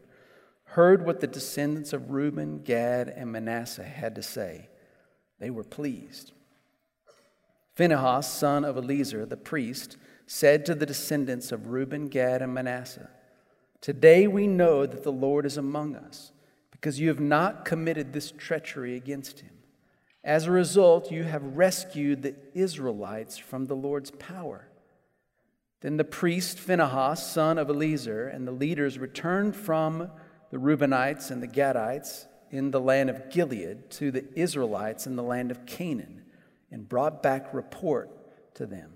heard 0.63 1.05
what 1.05 1.19
the 1.19 1.27
descendants 1.27 1.93
of 1.93 2.09
Reuben, 2.11 2.63
Gad, 2.63 3.07
and 3.07 3.31
Manasseh 3.31 3.83
had 3.83 4.15
to 4.15 4.23
say, 4.23 4.69
they 5.39 5.51
were 5.51 5.63
pleased. 5.63 6.31
Phinehas, 7.75 8.27
son 8.27 8.65
of 8.65 8.75
Eleazar, 8.75 9.25
the 9.25 9.37
priest, 9.37 9.97
said 10.25 10.65
to 10.65 10.73
the 10.73 10.85
descendants 10.85 11.51
of 11.51 11.67
Reuben, 11.67 12.07
Gad, 12.07 12.41
and 12.41 12.53
Manasseh, 12.53 13.09
Today 13.81 14.25
we 14.27 14.47
know 14.47 14.87
that 14.87 15.03
the 15.03 15.11
Lord 15.11 15.45
is 15.45 15.57
among 15.57 15.95
us, 15.95 16.31
because 16.71 16.99
you 16.99 17.07
have 17.09 17.19
not 17.19 17.65
committed 17.65 18.13
this 18.13 18.31
treachery 18.31 18.95
against 18.95 19.41
him. 19.41 19.51
As 20.23 20.47
a 20.47 20.51
result, 20.51 21.11
you 21.11 21.23
have 21.23 21.55
rescued 21.55 22.23
the 22.23 22.35
Israelites 22.55 23.37
from 23.37 23.67
the 23.67 23.75
Lord's 23.75 24.09
power. 24.11 24.67
Then 25.81 25.97
the 25.97 26.03
priest 26.03 26.59
Phinehas, 26.59 27.25
son 27.31 27.57
of 27.57 27.69
Eleazar, 27.69 28.27
and 28.27 28.47
the 28.47 28.51
leaders 28.51 28.97
returned 28.97 29.55
from 29.55 30.09
the 30.49 30.57
Reubenites 30.57 31.29
and 31.29 31.41
the 31.41 31.47
Gadites 31.47 32.25
in 32.49 32.71
the 32.71 32.79
land 32.79 33.09
of 33.09 33.29
Gilead 33.29 33.89
to 33.91 34.09
the 34.11 34.25
Israelites 34.33 35.05
in 35.05 35.15
the 35.15 35.23
land 35.23 35.51
of 35.51 35.65
Canaan 35.65 36.23
and 36.71 36.87
brought 36.87 37.21
back 37.21 37.53
report 37.53 38.09
to 38.55 38.65
them. 38.65 38.93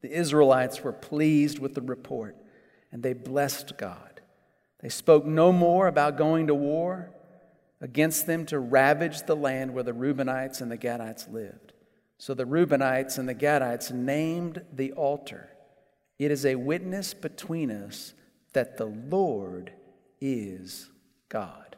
The 0.00 0.10
Israelites 0.10 0.82
were 0.82 0.92
pleased 0.92 1.58
with 1.58 1.74
the 1.74 1.82
report 1.82 2.36
and 2.90 3.02
they 3.02 3.12
blessed 3.12 3.76
God. 3.76 4.20
They 4.80 4.88
spoke 4.88 5.24
no 5.24 5.52
more 5.52 5.86
about 5.86 6.16
going 6.16 6.48
to 6.48 6.54
war. 6.54 7.10
against 7.80 8.26
them 8.26 8.46
to 8.46 8.58
ravage 8.58 9.24
the 9.24 9.36
land 9.36 9.74
where 9.74 9.82
the 9.82 9.92
Reubenites 9.92 10.62
and 10.62 10.70
the 10.70 10.78
Gadites 10.78 11.30
lived. 11.30 11.73
So 12.18 12.34
the 12.34 12.44
Reubenites 12.44 13.18
and 13.18 13.28
the 13.28 13.34
Gadites 13.34 13.90
named 13.90 14.62
the 14.72 14.92
altar, 14.92 15.50
It 16.18 16.30
is 16.30 16.46
a 16.46 16.54
witness 16.54 17.14
between 17.14 17.70
us 17.70 18.14
that 18.52 18.76
the 18.76 18.86
Lord 18.86 19.72
is 20.20 20.90
God. 21.28 21.76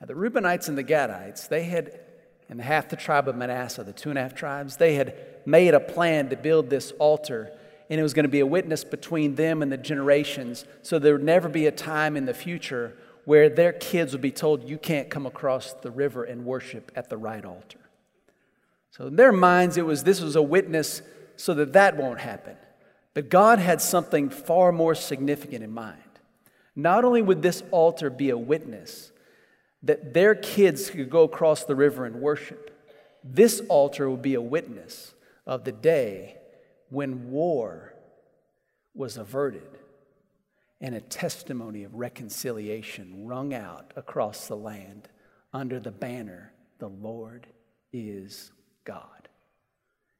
Now, 0.00 0.06
the 0.06 0.14
Reubenites 0.14 0.68
and 0.68 0.78
the 0.78 0.84
Gadites, 0.84 1.48
they 1.48 1.64
had, 1.64 2.00
and 2.48 2.60
half 2.60 2.88
the 2.88 2.96
tribe 2.96 3.28
of 3.28 3.36
Manasseh, 3.36 3.82
the 3.82 3.92
two 3.92 4.10
and 4.10 4.18
a 4.18 4.22
half 4.22 4.34
tribes, 4.34 4.76
they 4.76 4.94
had 4.94 5.14
made 5.44 5.74
a 5.74 5.80
plan 5.80 6.28
to 6.30 6.36
build 6.36 6.70
this 6.70 6.92
altar, 6.92 7.52
and 7.90 7.98
it 7.98 8.02
was 8.02 8.14
going 8.14 8.24
to 8.24 8.30
be 8.30 8.40
a 8.40 8.46
witness 8.46 8.84
between 8.84 9.34
them 9.34 9.60
and 9.60 9.72
the 9.72 9.76
generations, 9.76 10.64
so 10.82 10.98
there 10.98 11.14
would 11.14 11.24
never 11.24 11.48
be 11.48 11.66
a 11.66 11.72
time 11.72 12.16
in 12.16 12.26
the 12.26 12.34
future 12.34 12.96
where 13.24 13.48
their 13.48 13.72
kids 13.72 14.12
would 14.12 14.22
be 14.22 14.30
told, 14.30 14.68
You 14.68 14.78
can't 14.78 15.10
come 15.10 15.26
across 15.26 15.72
the 15.72 15.90
river 15.90 16.24
and 16.24 16.46
worship 16.46 16.92
at 16.94 17.10
the 17.10 17.16
right 17.16 17.44
altar. 17.44 17.80
So 18.98 19.06
in 19.06 19.16
their 19.16 19.32
minds, 19.32 19.76
it 19.76 19.86
was 19.86 20.02
this 20.02 20.20
was 20.20 20.34
a 20.34 20.42
witness 20.42 21.02
so 21.36 21.54
that 21.54 21.72
that 21.74 21.96
won't 21.96 22.18
happen. 22.18 22.56
But 23.14 23.30
God 23.30 23.60
had 23.60 23.80
something 23.80 24.28
far 24.28 24.72
more 24.72 24.94
significant 24.94 25.62
in 25.62 25.72
mind. 25.72 26.02
Not 26.74 27.04
only 27.04 27.22
would 27.22 27.40
this 27.40 27.62
altar 27.70 28.10
be 28.10 28.30
a 28.30 28.38
witness 28.38 29.12
that 29.84 30.14
their 30.14 30.34
kids 30.34 30.90
could 30.90 31.10
go 31.10 31.22
across 31.22 31.64
the 31.64 31.76
river 31.76 32.04
and 32.04 32.16
worship, 32.16 32.74
this 33.22 33.60
altar 33.68 34.10
would 34.10 34.22
be 34.22 34.34
a 34.34 34.40
witness 34.40 35.14
of 35.46 35.64
the 35.64 35.72
day 35.72 36.36
when 36.90 37.30
war 37.30 37.94
was 38.94 39.16
averted 39.16 39.78
and 40.80 40.94
a 40.94 41.00
testimony 41.00 41.84
of 41.84 41.94
reconciliation 41.94 43.26
rung 43.26 43.54
out 43.54 43.92
across 43.96 44.48
the 44.48 44.56
land 44.56 45.08
under 45.52 45.78
the 45.78 45.90
banner, 45.90 46.52
The 46.78 46.88
Lord 46.88 47.46
is 47.92 48.52
God. 48.88 49.28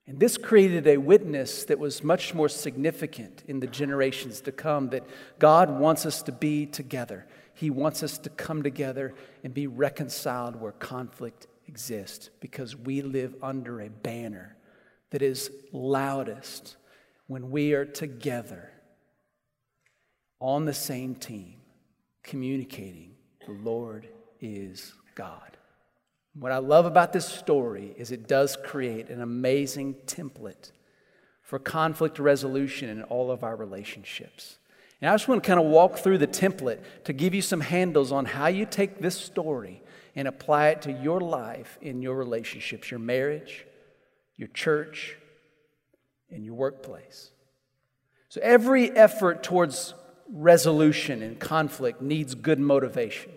And 0.07 0.21
this 0.21 0.37
created 0.37 0.87
a 0.87 0.99
witness 0.99 1.65
that 1.65 1.79
was 1.79 2.05
much 2.05 2.35
more 2.35 2.49
significant 2.49 3.43
in 3.49 3.61
the 3.61 3.67
generations 3.67 4.43
to 4.43 4.53
come 4.53 4.91
that 4.91 5.05
God 5.39 5.71
wants 5.71 6.07
us 6.07 6.23
to 6.23 6.33
be 6.33 6.67
together. 6.67 7.27
He 7.55 7.71
wants 7.71 8.03
us 8.03 8.19
to 8.19 8.31
come 8.31 8.63
together 8.63 9.15
and 9.43 9.53
be 9.53 9.67
reconciled 9.67 10.57
where 10.57 10.73
conflict 10.73 11.47
exists 11.67 12.31
because 12.41 12.77
we 12.77 13.03
live 13.03 13.35
under 13.43 13.81
a 13.81 13.91
banner 13.91 14.57
that 15.11 15.23
is 15.23 15.51
loudest 15.73 16.77
when 17.27 17.51
we 17.51 17.73
are 17.73 17.85
together 17.85 18.71
on 20.41 20.65
the 20.65 20.75
same 20.75 21.15
team, 21.15 21.57
communicating 22.23 23.15
the 23.47 23.53
Lord 23.53 24.09
is 24.41 24.95
God. 25.15 25.58
What 26.35 26.53
I 26.53 26.59
love 26.59 26.87
about 26.87 27.13
this 27.13 27.27
story 27.27 27.95
is 27.97 28.13
it 28.13 28.29
does 28.29 28.57
create 28.57 29.09
an 29.09 29.21
amazing 29.21 29.95
template 30.07 30.71
for 31.43 31.59
conflict 31.59 32.19
resolution 32.19 32.89
in 32.89 33.03
all 33.05 33.31
of 33.31 33.43
our 33.43 33.57
relationships. 33.57 34.59
And 35.01 35.09
I 35.11 35.15
just 35.15 35.29
want 35.29 35.43
to 35.43 35.47
kind 35.47 35.61
of 35.61 35.67
walk 35.67 35.99
through 35.99 36.19
the 36.19 36.27
template 36.27 36.81
to 37.05 37.13
give 37.13 37.35
you 37.35 37.43
some 37.43 37.61
handles 37.61 38.13
on 38.13 38.25
how 38.25 38.49
you 38.49 38.67
take 38.67 38.99
this 38.99 39.17
story 39.17 39.83
and 40.15 40.27
apply 40.27 40.69
it 40.69 40.83
to 40.83 40.93
your 40.93 41.21
life 41.21 41.79
in 41.81 42.03
your 42.03 42.17
relationships, 42.17 42.91
your 42.91 43.01
marriage, 43.01 43.65
your 44.37 44.49
church, 44.49 45.17
and 46.31 46.45
your 46.45 46.55
workplace. 46.55 47.31
So 48.29 48.41
every 48.43 48.91
effort 48.91 49.43
towards 49.43 49.95
resolution 50.31 51.23
and 51.23 51.39
conflict 51.39 52.03
needs 52.03 52.35
good 52.35 52.59
motivation. 52.59 53.33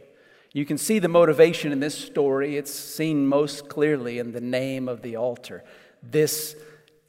You 0.53 0.65
can 0.65 0.77
see 0.77 0.99
the 0.99 1.07
motivation 1.07 1.71
in 1.71 1.79
this 1.79 1.97
story. 1.97 2.57
It's 2.57 2.73
seen 2.73 3.25
most 3.25 3.69
clearly 3.69 4.19
in 4.19 4.33
the 4.33 4.41
name 4.41 4.89
of 4.89 5.01
the 5.01 5.15
altar. 5.15 5.63
This 6.03 6.55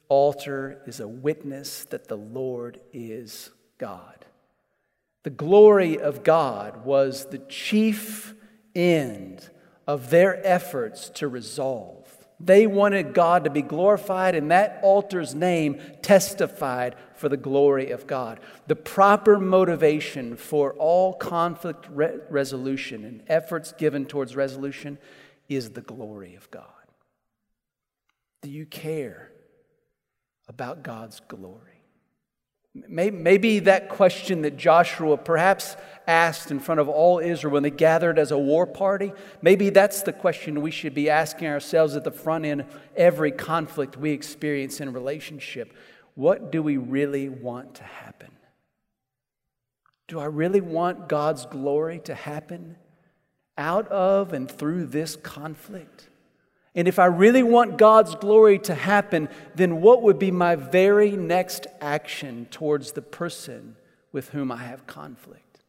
altar 0.07 0.81
is 0.85 1.01
a 1.01 1.07
witness 1.07 1.83
that 1.85 2.07
the 2.07 2.17
Lord 2.17 2.79
is 2.93 3.49
God. 3.77 4.25
The 5.23 5.29
glory 5.29 5.99
of 5.99 6.23
God 6.23 6.85
was 6.85 7.25
the 7.25 7.37
chief 7.39 8.33
end 8.75 9.49
of 9.87 10.09
their 10.09 10.45
efforts 10.45 11.09
to 11.09 11.27
resolve. 11.27 12.02
They 12.39 12.67
wanted 12.67 13.13
God 13.13 13.43
to 13.43 13.49
be 13.49 13.61
glorified, 13.61 14.35
and 14.35 14.51
that 14.51 14.79
altar's 14.83 15.33
name 15.33 15.79
testified 16.01 16.95
for 17.15 17.29
the 17.29 17.37
glory 17.37 17.91
of 17.91 18.05
God. 18.07 18.39
The 18.67 18.75
proper 18.75 19.39
motivation 19.39 20.35
for 20.35 20.73
all 20.73 21.13
conflict 21.13 21.87
re- 21.89 22.17
resolution 22.29 23.05
and 23.05 23.23
efforts 23.27 23.71
given 23.71 24.05
towards 24.05 24.35
resolution 24.35 24.97
is 25.47 25.71
the 25.71 25.81
glory 25.81 26.35
of 26.35 26.49
God. 26.51 26.65
Do 28.41 28.49
you 28.49 28.65
care 28.65 29.31
about 30.47 30.83
God's 30.83 31.21
glory? 31.21 31.72
Maybe 32.75 33.59
that 33.59 33.89
question 33.89 34.41
that 34.41 34.57
Joshua 34.57 35.15
perhaps 35.17 35.75
asked 36.07 36.49
in 36.49 36.59
front 36.59 36.81
of 36.81 36.89
all 36.89 37.19
Israel 37.19 37.53
when 37.53 37.63
they 37.63 37.69
gathered 37.69 38.17
as 38.17 38.31
a 38.31 38.37
war 38.37 38.65
party, 38.65 39.13
maybe 39.43 39.69
that's 39.69 40.01
the 40.01 40.11
question 40.11 40.61
we 40.61 40.71
should 40.71 40.95
be 40.95 41.07
asking 41.09 41.47
ourselves 41.47 41.95
at 41.95 42.03
the 42.03 42.11
front 42.11 42.45
end 42.45 42.61
of 42.61 42.67
every 42.95 43.31
conflict 43.31 43.95
we 43.95 44.11
experience 44.11 44.81
in 44.81 44.87
a 44.87 44.91
relationship. 44.91 45.71
What 46.15 46.51
do 46.51 46.63
we 46.63 46.77
really 46.77 47.29
want 47.29 47.75
to 47.75 47.83
happen? 47.83 48.31
Do 50.07 50.19
I 50.19 50.25
really 50.25 50.61
want 50.61 51.07
God's 51.07 51.45
glory 51.45 51.99
to 52.05 52.15
happen 52.15 52.75
out 53.55 53.87
of 53.89 54.33
and 54.33 54.51
through 54.51 54.87
this 54.87 55.15
conflict? 55.15 56.09
And 56.75 56.87
if 56.87 56.97
I 56.97 57.05
really 57.05 57.43
want 57.43 57.77
God's 57.77 58.15
glory 58.15 58.57
to 58.59 58.73
happen, 58.73 59.29
then 59.55 59.81
what 59.81 60.01
would 60.01 60.17
be 60.17 60.31
my 60.31 60.55
very 60.55 61.11
next 61.11 61.67
action 61.79 62.47
towards 62.49 62.93
the 62.93 63.01
person 63.01 63.75
with 64.11 64.29
whom 64.29 64.51
I 64.51 64.57
have 64.57 64.87
conflict? 64.87 65.59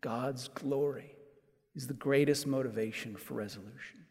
God's 0.00 0.48
glory 0.48 1.14
is 1.74 1.86
the 1.86 1.94
greatest 1.94 2.46
motivation 2.46 3.16
for 3.16 3.34
resolution. 3.34 4.04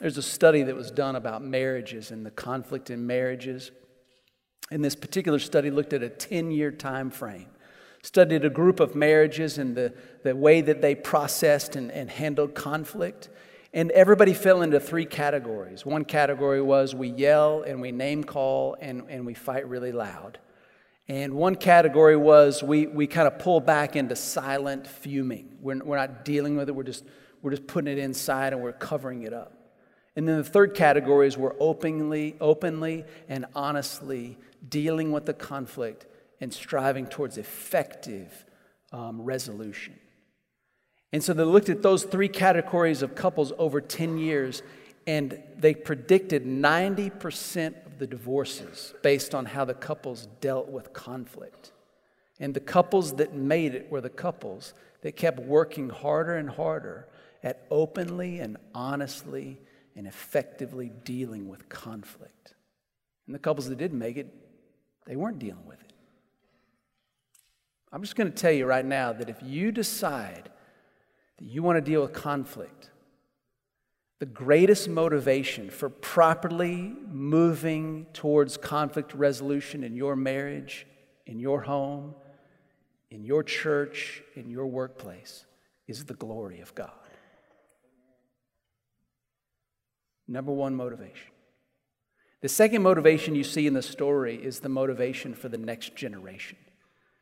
There's 0.00 0.18
a 0.18 0.22
study 0.22 0.62
that 0.62 0.76
was 0.76 0.90
done 0.90 1.16
about 1.16 1.42
marriages 1.42 2.10
and 2.10 2.24
the 2.24 2.30
conflict 2.30 2.90
in 2.90 3.06
marriages. 3.06 3.70
And 4.70 4.84
this 4.84 4.94
particular 4.94 5.38
study 5.38 5.70
looked 5.70 5.92
at 5.92 6.02
a 6.02 6.08
10 6.08 6.50
year 6.50 6.70
time 6.70 7.10
frame, 7.10 7.48
studied 8.02 8.44
a 8.44 8.50
group 8.50 8.78
of 8.80 8.94
marriages 8.94 9.58
and 9.58 9.74
the, 9.74 9.94
the 10.22 10.36
way 10.36 10.60
that 10.60 10.82
they 10.82 10.94
processed 10.94 11.76
and, 11.76 11.90
and 11.90 12.10
handled 12.10 12.54
conflict. 12.54 13.28
And 13.72 13.90
everybody 13.90 14.32
fell 14.32 14.62
into 14.62 14.80
three 14.80 15.04
categories. 15.04 15.84
One 15.84 16.04
category 16.04 16.62
was 16.62 16.94
we 16.94 17.08
yell 17.08 17.62
and 17.62 17.80
we 17.80 17.92
name 17.92 18.24
call 18.24 18.76
and, 18.80 19.04
and 19.08 19.26
we 19.26 19.34
fight 19.34 19.68
really 19.68 19.92
loud. 19.92 20.38
And 21.08 21.34
one 21.34 21.54
category 21.54 22.16
was 22.16 22.62
we, 22.62 22.86
we 22.86 23.06
kind 23.06 23.28
of 23.28 23.38
pull 23.38 23.60
back 23.60 23.94
into 23.94 24.16
silent 24.16 24.86
fuming. 24.86 25.58
We're, 25.60 25.78
we're 25.84 25.96
not 25.96 26.24
dealing 26.24 26.56
with 26.56 26.68
it, 26.68 26.74
we're 26.74 26.82
just, 26.82 27.04
we're 27.42 27.52
just 27.52 27.66
putting 27.66 27.92
it 27.92 27.98
inside 27.98 28.52
and 28.52 28.62
we're 28.62 28.72
covering 28.72 29.22
it 29.22 29.32
up. 29.32 29.52
And 30.16 30.26
then 30.26 30.38
the 30.38 30.44
third 30.44 30.74
category 30.74 31.28
is 31.28 31.36
we're 31.36 31.54
openly, 31.60 32.36
openly 32.40 33.04
and 33.28 33.44
honestly 33.54 34.38
dealing 34.66 35.12
with 35.12 35.26
the 35.26 35.34
conflict 35.34 36.06
and 36.40 36.52
striving 36.52 37.06
towards 37.06 37.38
effective 37.38 38.44
um, 38.92 39.20
resolution. 39.20 39.94
And 41.12 41.22
so 41.22 41.32
they 41.32 41.44
looked 41.44 41.68
at 41.68 41.82
those 41.82 42.04
three 42.04 42.28
categories 42.28 43.02
of 43.02 43.14
couples 43.14 43.52
over 43.58 43.80
10 43.80 44.18
years, 44.18 44.62
and 45.06 45.42
they 45.56 45.74
predicted 45.74 46.44
90% 46.44 47.86
of 47.86 47.98
the 47.98 48.06
divorces 48.06 48.92
based 49.02 49.34
on 49.34 49.46
how 49.46 49.64
the 49.64 49.74
couples 49.74 50.28
dealt 50.40 50.68
with 50.68 50.92
conflict. 50.92 51.72
And 52.38 52.52
the 52.52 52.60
couples 52.60 53.14
that 53.14 53.34
made 53.34 53.74
it 53.74 53.90
were 53.90 54.00
the 54.00 54.10
couples 54.10 54.74
that 55.02 55.16
kept 55.16 55.38
working 55.38 55.88
harder 55.88 56.36
and 56.36 56.50
harder 56.50 57.08
at 57.42 57.66
openly 57.70 58.40
and 58.40 58.56
honestly 58.74 59.60
and 59.94 60.06
effectively 60.06 60.92
dealing 61.04 61.48
with 61.48 61.68
conflict. 61.68 62.54
And 63.26 63.34
the 63.34 63.38
couples 63.38 63.68
that 63.68 63.78
didn't 63.78 63.98
make 63.98 64.16
it, 64.16 64.32
they 65.06 65.16
weren't 65.16 65.38
dealing 65.38 65.64
with 65.66 65.80
it. 65.80 65.92
I'm 67.92 68.02
just 68.02 68.16
going 68.16 68.30
to 68.30 68.36
tell 68.36 68.52
you 68.52 68.66
right 68.66 68.84
now 68.84 69.12
that 69.12 69.30
if 69.30 69.38
you 69.42 69.72
decide 69.72 70.50
that 71.38 71.44
you 71.44 71.62
want 71.62 71.76
to 71.76 71.80
deal 71.80 72.02
with 72.02 72.12
conflict, 72.12 72.90
the 74.18 74.26
greatest 74.26 74.88
motivation 74.88 75.68
for 75.68 75.90
properly 75.90 76.94
moving 77.10 78.06
towards 78.12 78.56
conflict 78.56 79.12
resolution 79.14 79.84
in 79.84 79.94
your 79.94 80.16
marriage, 80.16 80.86
in 81.26 81.38
your 81.38 81.60
home, 81.62 82.14
in 83.10 83.24
your 83.24 83.42
church, 83.42 84.22
in 84.34 84.50
your 84.50 84.66
workplace 84.66 85.44
is 85.86 86.04
the 86.06 86.14
glory 86.14 86.60
of 86.60 86.74
God. 86.74 86.90
Number 90.26 90.52
one 90.52 90.74
motivation. 90.74 91.30
The 92.40 92.48
second 92.48 92.82
motivation 92.82 93.34
you 93.34 93.44
see 93.44 93.66
in 93.66 93.74
the 93.74 93.82
story 93.82 94.36
is 94.36 94.60
the 94.60 94.68
motivation 94.68 95.34
for 95.34 95.48
the 95.48 95.58
next 95.58 95.94
generation. 95.94 96.58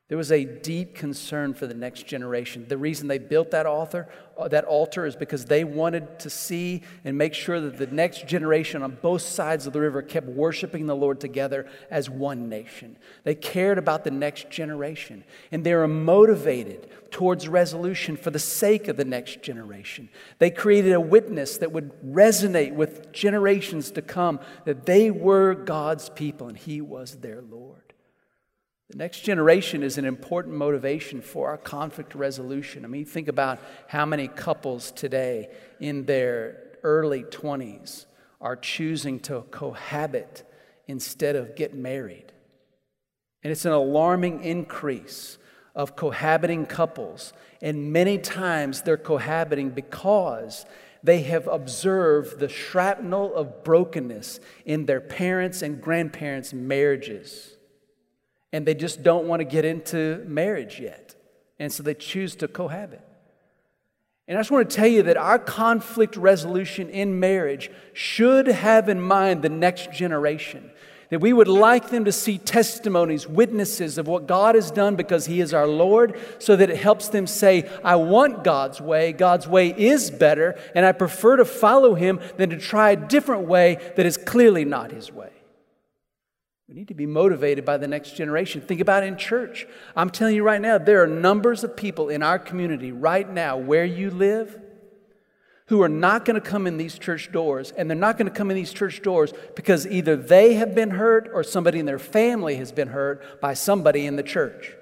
There 0.08 0.18
was 0.18 0.30
a 0.30 0.44
deep 0.44 0.94
concern 0.94 1.54
for 1.54 1.66
the 1.66 1.72
next 1.72 2.06
generation. 2.06 2.66
The 2.68 2.76
reason 2.76 3.08
they 3.08 3.16
built 3.16 3.52
that 3.52 3.64
altar, 3.64 4.06
uh, 4.36 4.48
that 4.48 4.66
altar 4.66 5.06
is 5.06 5.16
because 5.16 5.46
they 5.46 5.64
wanted 5.64 6.18
to 6.18 6.28
see 6.28 6.82
and 7.04 7.16
make 7.16 7.32
sure 7.32 7.58
that 7.58 7.78
the 7.78 7.86
next 7.86 8.26
generation 8.26 8.82
on 8.82 8.98
both 9.00 9.22
sides 9.22 9.66
of 9.66 9.72
the 9.72 9.80
river 9.80 10.02
kept 10.02 10.26
worshiping 10.26 10.86
the 10.86 10.94
Lord 10.94 11.20
together 11.20 11.66
as 11.90 12.10
one 12.10 12.50
nation. 12.50 12.98
They 13.22 13.34
cared 13.34 13.78
about 13.78 14.04
the 14.04 14.10
next 14.10 14.50
generation 14.50 15.24
and 15.50 15.64
they 15.64 15.72
were 15.72 15.88
motivated 15.88 16.90
towards 17.10 17.48
resolution 17.48 18.18
for 18.18 18.30
the 18.30 18.38
sake 18.38 18.88
of 18.88 18.98
the 18.98 19.06
next 19.06 19.40
generation. 19.40 20.10
They 20.38 20.50
created 20.50 20.92
a 20.92 21.00
witness 21.00 21.56
that 21.58 21.72
would 21.72 21.92
resonate 22.04 22.74
with 22.74 23.10
generations 23.12 23.90
to 23.92 24.02
come 24.02 24.38
that 24.66 24.84
they 24.84 25.10
were 25.10 25.54
God's 25.54 26.10
people 26.10 26.48
and 26.48 26.58
He 26.58 26.82
was 26.82 27.16
their 27.16 27.40
Lord. 27.40 27.83
The 28.90 28.98
next 28.98 29.20
generation 29.20 29.82
is 29.82 29.96
an 29.96 30.04
important 30.04 30.54
motivation 30.56 31.22
for 31.22 31.48
our 31.48 31.56
conflict 31.56 32.14
resolution. 32.14 32.84
I 32.84 32.88
mean, 32.88 33.06
think 33.06 33.28
about 33.28 33.58
how 33.88 34.04
many 34.04 34.28
couples 34.28 34.90
today 34.92 35.48
in 35.80 36.04
their 36.04 36.78
early 36.82 37.22
20s 37.22 38.04
are 38.42 38.56
choosing 38.56 39.20
to 39.20 39.42
cohabit 39.50 40.42
instead 40.86 41.34
of 41.34 41.56
get 41.56 41.74
married. 41.74 42.30
And 43.42 43.50
it's 43.50 43.64
an 43.64 43.72
alarming 43.72 44.44
increase 44.44 45.38
of 45.74 45.96
cohabiting 45.96 46.66
couples. 46.66 47.32
And 47.62 47.90
many 47.90 48.18
times 48.18 48.82
they're 48.82 48.98
cohabiting 48.98 49.70
because 49.70 50.66
they 51.02 51.22
have 51.22 51.48
observed 51.48 52.38
the 52.38 52.50
shrapnel 52.50 53.34
of 53.34 53.64
brokenness 53.64 54.40
in 54.66 54.84
their 54.84 55.00
parents' 55.00 55.62
and 55.62 55.80
grandparents' 55.80 56.52
marriages 56.52 57.53
and 58.54 58.64
they 58.64 58.74
just 58.74 59.02
don't 59.02 59.26
want 59.26 59.40
to 59.40 59.44
get 59.44 59.64
into 59.64 60.24
marriage 60.28 60.78
yet. 60.78 61.16
And 61.58 61.72
so 61.72 61.82
they 61.82 61.92
choose 61.92 62.36
to 62.36 62.46
cohabit. 62.46 63.04
And 64.28 64.38
I 64.38 64.40
just 64.40 64.52
want 64.52 64.70
to 64.70 64.76
tell 64.76 64.86
you 64.86 65.02
that 65.02 65.16
our 65.16 65.40
conflict 65.40 66.16
resolution 66.16 66.88
in 66.88 67.18
marriage 67.18 67.68
should 67.94 68.46
have 68.46 68.88
in 68.88 69.00
mind 69.00 69.42
the 69.42 69.48
next 69.48 69.90
generation. 69.90 70.70
That 71.10 71.18
we 71.18 71.32
would 71.32 71.48
like 71.48 71.88
them 71.88 72.04
to 72.04 72.12
see 72.12 72.38
testimonies, 72.38 73.26
witnesses 73.26 73.98
of 73.98 74.06
what 74.06 74.28
God 74.28 74.54
has 74.54 74.70
done 74.70 74.94
because 74.94 75.26
He 75.26 75.40
is 75.40 75.52
our 75.52 75.66
Lord, 75.66 76.16
so 76.38 76.54
that 76.54 76.70
it 76.70 76.76
helps 76.76 77.08
them 77.08 77.26
say, 77.26 77.68
I 77.82 77.96
want 77.96 78.44
God's 78.44 78.80
way. 78.80 79.12
God's 79.12 79.48
way 79.48 79.70
is 79.70 80.12
better, 80.12 80.56
and 80.76 80.86
I 80.86 80.92
prefer 80.92 81.38
to 81.38 81.44
follow 81.44 81.96
Him 81.96 82.20
than 82.36 82.50
to 82.50 82.56
try 82.56 82.92
a 82.92 82.96
different 82.96 83.48
way 83.48 83.78
that 83.96 84.06
is 84.06 84.16
clearly 84.16 84.64
not 84.64 84.92
His 84.92 85.10
way. 85.10 85.33
We 86.68 86.74
need 86.74 86.88
to 86.88 86.94
be 86.94 87.06
motivated 87.06 87.64
by 87.64 87.76
the 87.76 87.88
next 87.88 88.16
generation. 88.16 88.62
Think 88.62 88.80
about 88.80 89.02
in 89.02 89.18
church. 89.18 89.66
I'm 89.94 90.08
telling 90.08 90.34
you 90.34 90.42
right 90.42 90.60
now, 90.60 90.78
there 90.78 91.02
are 91.02 91.06
numbers 91.06 91.62
of 91.62 91.76
people 91.76 92.08
in 92.08 92.22
our 92.22 92.38
community 92.38 92.90
right 92.90 93.28
now 93.28 93.58
where 93.58 93.84
you 93.84 94.10
live 94.10 94.60
who 95.66 95.82
are 95.82 95.88
not 95.88 96.24
going 96.24 96.40
to 96.40 96.46
come 96.46 96.66
in 96.66 96.76
these 96.76 96.98
church 96.98 97.32
doors. 97.32 97.70
And 97.70 97.88
they're 97.88 97.96
not 97.96 98.18
going 98.18 98.28
to 98.28 98.34
come 98.34 98.50
in 98.50 98.56
these 98.56 98.72
church 98.72 99.02
doors 99.02 99.32
because 99.56 99.86
either 99.86 100.16
they 100.16 100.54
have 100.54 100.74
been 100.74 100.90
hurt 100.90 101.30
or 101.32 101.42
somebody 101.42 101.78
in 101.78 101.86
their 101.86 101.98
family 101.98 102.56
has 102.56 102.70
been 102.72 102.88
hurt 102.88 103.40
by 103.40 103.54
somebody 103.54 104.06
in 104.06 104.16
the 104.16 104.22
church. 104.22 104.74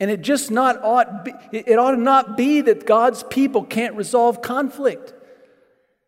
And 0.00 0.10
it 0.10 0.22
just 0.22 0.50
not 0.50 0.82
ought 0.84 1.24
be, 1.24 1.32
it 1.52 1.78
ought 1.78 1.98
not 1.98 2.36
be 2.36 2.60
that 2.60 2.86
God's 2.86 3.24
people 3.24 3.64
can't 3.64 3.96
resolve 3.96 4.42
conflict. 4.42 5.12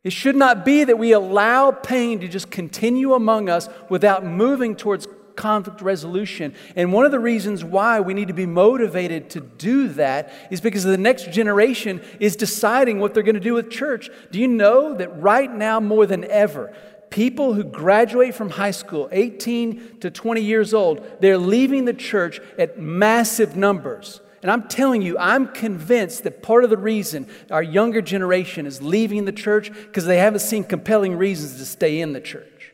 It 0.03 0.13
should 0.13 0.37
not 0.37 0.65
be 0.65 0.85
that 0.85 0.99
we 0.99 1.13
allow 1.13 1.71
pain 1.73 2.21
to 2.21 2.29
just 2.29 2.51
continue 2.51 3.13
among 3.13 3.51
us 3.51 3.69
without 3.91 4.25
moving 4.25 4.75
towards 4.75 5.07
conflict 5.37 5.81
resolution. 5.81 6.55
And 6.77 6.93
one 6.93 7.05
of 7.05 7.13
the 7.13 7.21
reasons 7.21 7.65
why 7.65 8.01
we 8.01 8.15
need 8.15 8.29
to 8.29 8.35
be 8.35 8.47
motivated 8.47 9.31
to 9.31 9.41
do 9.41 9.89
that 9.89 10.33
is 10.51 10.61
because 10.61 10.85
the 10.85 10.99
next 10.99 11.33
generation 11.33 12.03
is 12.19 12.37
deciding 12.37 12.99
what 12.99 13.15
they're 13.15 13.23
going 13.23 13.35
to 13.35 13.41
do 13.41 13.55
with 13.55 13.71
church. 13.71 14.11
Do 14.31 14.39
you 14.39 14.49
know 14.49 14.95
that 14.95 15.21
right 15.21 15.53
now, 15.53 15.81
more 15.81 16.07
than 16.07 16.25
ever, 16.25 16.75
people 17.11 17.55
who 17.55 17.65
graduate 17.65 18.35
from 18.35 18.51
high 18.51 18.71
school, 18.71 19.09
18 19.13 19.99
to 20.01 20.11
20 20.11 20.41
years 20.41 20.73
old, 20.73 21.07
they're 21.21 21.39
leaving 21.39 21.85
the 21.85 21.95
church 21.95 22.41
at 22.59 22.79
massive 22.79 23.57
numbers. 23.57 24.21
And 24.43 24.51
I'm 24.51 24.69
telling 24.69 25.03
you, 25.03 25.19
I'm 25.19 25.49
convinced 25.49 26.25
that 26.25 26.43
part 26.43 26.65
of 26.65 26.71
the 26.71 26.79
reason 26.79 27.29
our 27.51 27.63
younger 27.63 28.01
generation 28.01 28.67
is 28.67 28.81
leaving 28.81 29.27
the 29.27 29.33
church 29.33 29.71
because 29.73 30.07
they 30.07 30.19
haven't 30.19 30.41
seen 30.41 30.65
compelling 30.65 31.17
reasons 31.17 31.59
to 31.59 31.67
stay 31.67 32.01
in 32.01 32.15
the 32.15 32.21
church. 32.21 32.73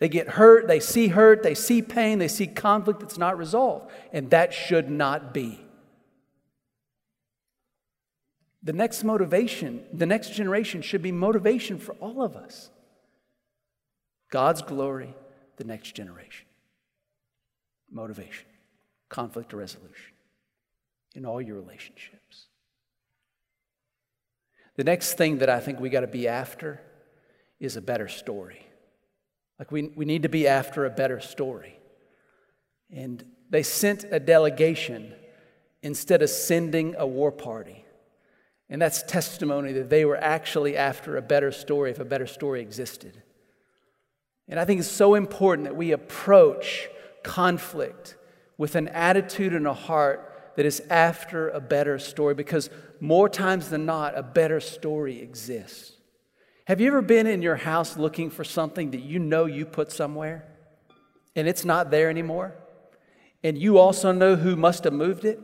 They 0.00 0.08
get 0.08 0.28
hurt, 0.28 0.68
they 0.68 0.80
see 0.80 1.08
hurt, 1.08 1.42
they 1.42 1.54
see 1.54 1.82
pain, 1.82 2.18
they 2.18 2.28
see 2.28 2.46
conflict 2.46 3.00
that's 3.00 3.18
not 3.18 3.38
resolved. 3.38 3.90
And 4.12 4.30
that 4.30 4.54
should 4.54 4.88
not 4.88 5.34
be. 5.34 5.60
The 8.62 8.72
next 8.72 9.02
motivation, 9.02 9.84
the 9.92 10.06
next 10.06 10.32
generation 10.32 10.80
should 10.80 11.02
be 11.02 11.12
motivation 11.12 11.78
for 11.78 11.94
all 11.94 12.22
of 12.22 12.36
us. 12.36 12.70
God's 14.30 14.62
glory, 14.62 15.14
the 15.56 15.64
next 15.64 15.94
generation. 15.94 16.46
Motivation 17.90 18.46
conflict 19.08 19.52
resolution 19.52 20.14
in 21.14 21.24
all 21.24 21.40
your 21.40 21.56
relationships. 21.56 22.46
The 24.76 24.84
next 24.84 25.14
thing 25.14 25.38
that 25.38 25.48
I 25.48 25.60
think 25.60 25.78
we 25.78 25.88
got 25.88 26.00
to 26.00 26.06
be 26.06 26.26
after 26.26 26.80
is 27.60 27.76
a 27.76 27.80
better 27.80 28.08
story. 28.08 28.66
Like, 29.58 29.70
we, 29.70 29.84
we 29.94 30.04
need 30.04 30.24
to 30.24 30.28
be 30.28 30.48
after 30.48 30.84
a 30.84 30.90
better 30.90 31.20
story. 31.20 31.78
And 32.90 33.24
they 33.50 33.62
sent 33.62 34.04
a 34.10 34.18
delegation 34.18 35.14
instead 35.82 36.22
of 36.22 36.30
sending 36.30 36.96
a 36.98 37.06
war 37.06 37.30
party. 37.30 37.84
And 38.68 38.82
that's 38.82 39.02
testimony 39.02 39.72
that 39.72 39.90
they 39.90 40.04
were 40.04 40.16
actually 40.16 40.76
after 40.76 41.16
a 41.16 41.22
better 41.22 41.52
story 41.52 41.90
if 41.90 42.00
a 42.00 42.04
better 42.04 42.26
story 42.26 42.60
existed. 42.60 43.22
And 44.48 44.58
I 44.58 44.64
think 44.64 44.80
it's 44.80 44.88
so 44.90 45.14
important 45.14 45.68
that 45.68 45.76
we 45.76 45.92
approach 45.92 46.88
conflict 47.22 48.16
with 48.56 48.74
an 48.74 48.88
attitude 48.88 49.54
and 49.54 49.66
a 49.66 49.74
heart 49.74 50.52
that 50.56 50.66
is 50.66 50.80
after 50.88 51.48
a 51.50 51.60
better 51.60 51.98
story 51.98 52.34
because 52.34 52.70
more 53.00 53.28
times 53.28 53.70
than 53.70 53.86
not, 53.86 54.16
a 54.16 54.22
better 54.22 54.60
story 54.60 55.20
exists. 55.20 55.92
Have 56.66 56.80
you 56.80 56.86
ever 56.86 57.02
been 57.02 57.26
in 57.26 57.42
your 57.42 57.56
house 57.56 57.96
looking 57.96 58.30
for 58.30 58.44
something 58.44 58.92
that 58.92 59.02
you 59.02 59.18
know 59.18 59.44
you 59.46 59.66
put 59.66 59.92
somewhere 59.92 60.46
and 61.36 61.46
it's 61.46 61.64
not 61.64 61.90
there 61.90 62.08
anymore? 62.08 62.54
And 63.42 63.58
you 63.58 63.78
also 63.78 64.12
know 64.12 64.36
who 64.36 64.56
must 64.56 64.84
have 64.84 64.94
moved 64.94 65.24
it? 65.24 65.38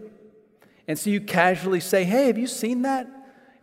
And 0.89 0.99
so 0.99 1.11
you 1.11 1.21
casually 1.21 1.81
say, 1.81 2.05
Hey, 2.05 2.29
have 2.29 2.39
you 2.39 2.47
seen 2.47 2.83
that? 2.83 3.07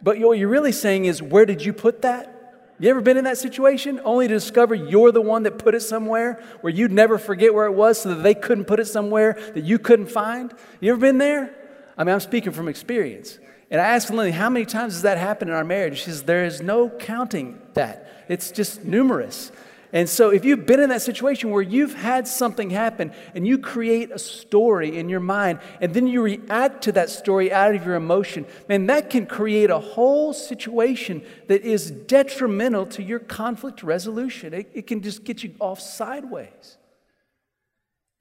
But 0.04 0.20
what 0.20 0.38
you're 0.38 0.48
really 0.48 0.72
saying 0.72 1.06
is, 1.06 1.22
Where 1.22 1.46
did 1.46 1.66
you 1.66 1.74
put 1.74 2.04
that? 2.04 2.37
You 2.80 2.90
ever 2.92 3.02
been 3.02 3.18
in 3.18 3.24
that 3.24 3.40
situation 3.40 4.00
only 4.04 4.28
to 4.28 4.34
discover 4.34 4.76
you're 4.76 5.12
the 5.12 5.22
one 5.22 5.44
that 5.44 5.58
put 5.58 5.74
it 5.74 5.82
somewhere 5.82 6.44
where 6.62 6.72
you'd 6.72 6.92
never 6.92 7.18
forget 7.18 7.54
where 7.54 7.66
it 7.66 7.72
was 7.72 8.02
so 8.02 8.10
that 8.10 8.22
they 8.22 8.36
couldn't 8.36 8.66
put 8.66 8.80
it 8.80 8.86
somewhere 8.86 9.34
that 9.56 9.64
you 9.64 9.80
couldn't 9.80 10.08
find? 10.08 10.54
You 10.80 10.92
ever 10.92 11.02
been 11.02 11.18
there? 11.18 11.56
I 11.98 12.04
mean, 12.04 12.14
I'm 12.14 12.20
speaking 12.20 12.52
from 12.52 12.68
experience. 12.68 13.40
And 13.72 13.82
I 13.82 13.86
asked 13.86 14.12
Lily, 14.12 14.32
how 14.32 14.50
many 14.50 14.66
times 14.66 14.94
has 14.94 15.02
that 15.02 15.18
happened 15.18 15.50
in 15.50 15.58
our 15.58 15.64
marriage? 15.64 15.98
She 15.98 16.06
says, 16.06 16.24
there 16.24 16.46
is 16.46 16.62
no 16.62 16.90
counting 16.90 17.60
that. 17.74 18.26
It's 18.30 18.52
just 18.52 18.86
numerous. 18.86 19.52
And 19.94 20.10
so, 20.10 20.32
if 20.32 20.44
you've 20.44 20.66
been 20.66 20.82
in 20.82 20.90
that 20.90 21.02
situation 21.02 21.50
where 21.50 21.62
you've 21.62 21.94
had 21.94 22.28
something 22.28 22.70
happen 22.70 23.14
and 23.34 23.48
you 23.48 23.58
create 23.58 24.12
a 24.12 24.20
story 24.20 24.98
in 24.98 25.08
your 25.08 25.22
mind 25.22 25.60
and 25.80 25.94
then 25.94 26.08
you 26.08 26.22
react 26.22 26.84
to 26.84 26.92
that 26.94 27.10
story 27.10 27.54
out 27.54 27.74
of 27.74 27.86
your 27.86 27.96
emotion, 27.96 28.46
man, 28.68 28.88
that 28.88 29.10
can 29.10 29.26
create 29.26 29.70
a 29.70 29.80
whole 29.80 30.34
situation 30.34 31.22
that 31.48 31.62
is 31.62 31.90
detrimental 31.90 32.86
to 32.88 33.04
your 33.04 33.20
conflict 33.20 33.82
resolution. 33.82 34.54
It, 34.54 34.70
it 34.74 34.88
can 34.88 35.02
just 35.02 35.24
get 35.24 35.42
you 35.42 35.56
off 35.60 35.80
sideways. 35.80 36.78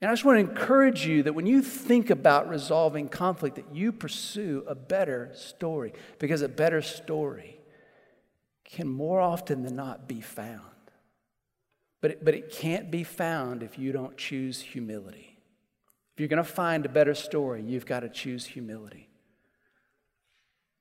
And 0.00 0.10
I 0.10 0.12
just 0.12 0.24
want 0.24 0.36
to 0.36 0.48
encourage 0.48 1.04
you 1.04 1.24
that 1.24 1.32
when 1.32 1.46
you 1.46 1.62
think 1.62 2.10
about 2.10 2.48
resolving 2.48 3.08
conflict, 3.08 3.56
that 3.56 3.74
you 3.74 3.90
pursue 3.90 4.62
a 4.68 4.74
better 4.74 5.32
story 5.34 5.94
because 6.20 6.42
a 6.42 6.48
better 6.48 6.82
story 6.82 7.58
can 8.62 8.86
more 8.86 9.20
often 9.20 9.62
than 9.62 9.74
not 9.74 10.06
be 10.06 10.20
found. 10.20 10.75
But 12.00 12.10
it, 12.12 12.24
but 12.24 12.34
it 12.34 12.50
can't 12.50 12.90
be 12.90 13.04
found 13.04 13.62
if 13.62 13.78
you 13.78 13.92
don't 13.92 14.16
choose 14.16 14.60
humility. 14.60 15.38
If 16.14 16.20
you're 16.20 16.28
going 16.28 16.42
to 16.42 16.44
find 16.44 16.86
a 16.86 16.88
better 16.88 17.14
story, 17.14 17.62
you've 17.62 17.86
got 17.86 18.00
to 18.00 18.08
choose 18.08 18.46
humility. 18.46 19.08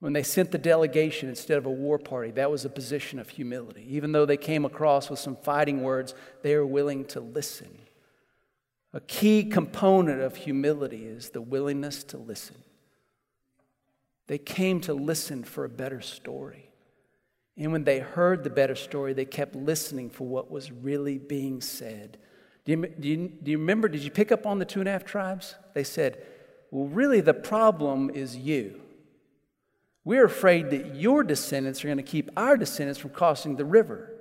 When 0.00 0.12
they 0.12 0.22
sent 0.22 0.50
the 0.50 0.58
delegation 0.58 1.28
instead 1.28 1.58
of 1.58 1.66
a 1.66 1.70
war 1.70 1.98
party, 1.98 2.30
that 2.32 2.50
was 2.50 2.64
a 2.64 2.68
position 2.70 3.18
of 3.18 3.30
humility. 3.30 3.84
Even 3.88 4.12
though 4.12 4.26
they 4.26 4.36
came 4.36 4.64
across 4.64 5.08
with 5.08 5.18
some 5.18 5.36
fighting 5.36 5.82
words, 5.82 6.14
they 6.42 6.54
were 6.56 6.66
willing 6.66 7.06
to 7.06 7.20
listen. 7.20 7.78
A 8.92 9.00
key 9.00 9.44
component 9.44 10.20
of 10.20 10.36
humility 10.36 11.04
is 11.04 11.30
the 11.30 11.40
willingness 11.40 12.04
to 12.04 12.18
listen. 12.18 12.56
They 14.26 14.38
came 14.38 14.80
to 14.82 14.94
listen 14.94 15.44
for 15.44 15.64
a 15.64 15.68
better 15.68 16.00
story. 16.00 16.65
And 17.56 17.72
when 17.72 17.84
they 17.84 18.00
heard 18.00 18.44
the 18.44 18.50
better 18.50 18.74
story, 18.74 19.12
they 19.12 19.24
kept 19.24 19.56
listening 19.56 20.10
for 20.10 20.26
what 20.26 20.50
was 20.50 20.70
really 20.70 21.18
being 21.18 21.60
said 21.60 22.18
Do 22.64 22.72
you, 22.72 22.86
do, 22.86 23.08
you, 23.08 23.16
do 23.42 23.50
you 23.50 23.58
remember? 23.58 23.88
Did 23.88 24.02
you 24.02 24.10
pick 24.10 24.30
up 24.30 24.46
on 24.46 24.58
the 24.58 24.64
two 24.64 24.80
and 24.80 24.88
a 24.88 24.92
half 24.92 25.04
tribes? 25.04 25.54
They 25.74 25.84
said, 25.84 26.22
Well, 26.70 26.86
really, 26.86 27.20
the 27.20 27.34
problem 27.34 28.10
is 28.10 28.36
you. 28.36 28.82
We're 30.04 30.26
afraid 30.26 30.70
that 30.70 30.94
your 30.94 31.24
descendants 31.24 31.84
are 31.84 31.88
going 31.88 31.96
to 31.96 32.02
keep 32.02 32.30
our 32.36 32.56
descendants 32.56 33.00
from 33.00 33.10
crossing 33.10 33.56
the 33.56 33.64
river. 33.64 34.12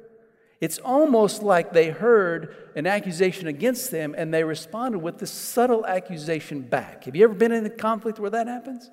It's 0.61 0.79
almost 0.79 1.43
like 1.43 1.73
they 1.73 1.89
heard 1.89 2.55
an 2.75 2.87
accusation 2.87 3.47
against 3.47 3.91
them 3.91 4.15
and 4.17 4.33
they 4.33 4.43
responded 4.43 4.99
with 4.99 5.19
this 5.19 5.29
subtle 5.29 5.85
accusation 5.85 6.61
back. 6.61 7.03
Have 7.03 7.15
you 7.15 7.23
ever 7.23 7.35
been 7.35 7.51
in 7.51 7.65
a 7.65 7.69
conflict 7.69 8.19
where 8.19 8.31
that 8.31 8.47
happens? 8.47 8.89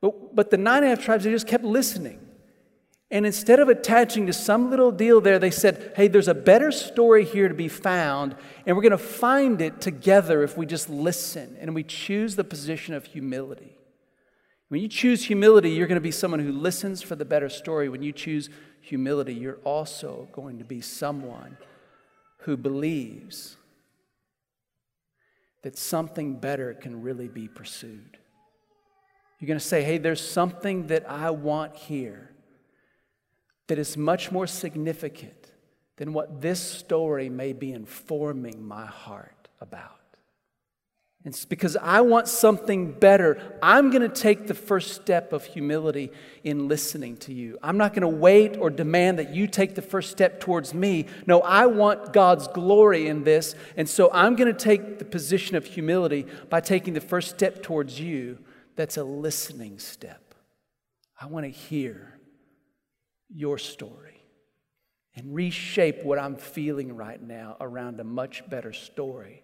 But, 0.00 0.34
but 0.34 0.50
the 0.50 0.58
nine 0.58 0.82
and 0.82 0.92
a 0.92 0.96
half 0.96 1.04
tribes, 1.04 1.24
they 1.24 1.30
just 1.30 1.46
kept 1.46 1.64
listening. 1.64 2.20
And 3.10 3.24
instead 3.24 3.58
of 3.58 3.70
attaching 3.70 4.26
to 4.26 4.34
some 4.34 4.68
little 4.68 4.92
deal 4.92 5.20
there, 5.22 5.38
they 5.38 5.50
said, 5.50 5.92
hey, 5.96 6.08
there's 6.08 6.28
a 6.28 6.34
better 6.34 6.70
story 6.70 7.24
here 7.24 7.48
to 7.48 7.54
be 7.54 7.68
found, 7.68 8.36
and 8.66 8.76
we're 8.76 8.82
going 8.82 8.90
to 8.90 8.98
find 8.98 9.62
it 9.62 9.80
together 9.80 10.42
if 10.42 10.58
we 10.58 10.66
just 10.66 10.90
listen 10.90 11.56
and 11.58 11.74
we 11.74 11.82
choose 11.82 12.36
the 12.36 12.44
position 12.44 12.94
of 12.94 13.06
humility. 13.06 13.78
When 14.68 14.82
you 14.82 14.88
choose 14.88 15.24
humility, 15.24 15.70
you're 15.70 15.86
going 15.86 15.96
to 15.96 16.02
be 16.02 16.10
someone 16.10 16.40
who 16.40 16.52
listens 16.52 17.00
for 17.00 17.16
the 17.16 17.24
better 17.24 17.48
story. 17.48 17.88
When 17.88 18.02
you 18.02 18.12
choose 18.12 18.50
humility, 18.82 19.32
you're 19.32 19.60
also 19.64 20.28
going 20.32 20.58
to 20.58 20.64
be 20.64 20.82
someone 20.82 21.56
who 22.40 22.58
believes 22.58 23.56
that 25.62 25.78
something 25.78 26.34
better 26.34 26.74
can 26.74 27.00
really 27.00 27.28
be 27.28 27.48
pursued. 27.48 28.18
You're 29.40 29.48
going 29.48 29.58
to 29.58 29.64
say, 29.64 29.82
hey, 29.82 29.96
there's 29.96 30.20
something 30.20 30.88
that 30.88 31.08
I 31.10 31.30
want 31.30 31.74
here 31.74 32.27
that 33.68 33.78
is 33.78 33.96
much 33.96 34.32
more 34.32 34.46
significant 34.46 35.52
than 35.96 36.12
what 36.12 36.40
this 36.40 36.60
story 36.60 37.28
may 37.28 37.52
be 37.52 37.72
informing 37.72 38.66
my 38.66 38.86
heart 38.86 39.48
about. 39.60 39.98
It's 41.24 41.44
because 41.44 41.76
I 41.76 42.00
want 42.00 42.28
something 42.28 42.92
better. 42.92 43.58
I'm 43.62 43.90
going 43.90 44.02
to 44.02 44.08
take 44.08 44.46
the 44.46 44.54
first 44.54 44.94
step 44.94 45.32
of 45.32 45.44
humility 45.44 46.10
in 46.42 46.68
listening 46.68 47.16
to 47.18 47.34
you. 47.34 47.58
I'm 47.62 47.76
not 47.76 47.92
going 47.92 48.02
to 48.02 48.08
wait 48.08 48.56
or 48.56 48.70
demand 48.70 49.18
that 49.18 49.34
you 49.34 49.46
take 49.46 49.74
the 49.74 49.82
first 49.82 50.10
step 50.10 50.40
towards 50.40 50.72
me. 50.72 51.06
No, 51.26 51.40
I 51.40 51.66
want 51.66 52.12
God's 52.12 52.48
glory 52.48 53.08
in 53.08 53.24
this. 53.24 53.54
And 53.76 53.88
so 53.88 54.10
I'm 54.12 54.36
going 54.36 54.52
to 54.52 54.58
take 54.58 54.98
the 54.98 55.04
position 55.04 55.56
of 55.56 55.66
humility 55.66 56.24
by 56.48 56.60
taking 56.60 56.94
the 56.94 57.00
first 57.00 57.28
step 57.30 57.62
towards 57.62 58.00
you. 58.00 58.38
That's 58.76 58.96
a 58.96 59.04
listening 59.04 59.80
step. 59.80 60.34
I 61.20 61.26
want 61.26 61.44
to 61.44 61.50
hear 61.50 62.17
your 63.34 63.58
story 63.58 64.22
and 65.14 65.34
reshape 65.34 66.04
what 66.04 66.18
I'm 66.18 66.36
feeling 66.36 66.94
right 66.94 67.20
now 67.20 67.56
around 67.60 68.00
a 68.00 68.04
much 68.04 68.48
better 68.48 68.72
story 68.72 69.42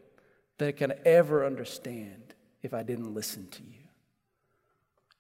that 0.59 0.69
I 0.69 0.73
can 0.73 0.95
ever 1.05 1.45
understand 1.45 2.35
if 2.63 2.73
I 2.73 2.83
didn't 2.83 3.13
listen 3.13 3.49
to 3.49 3.63
you. 3.63 3.85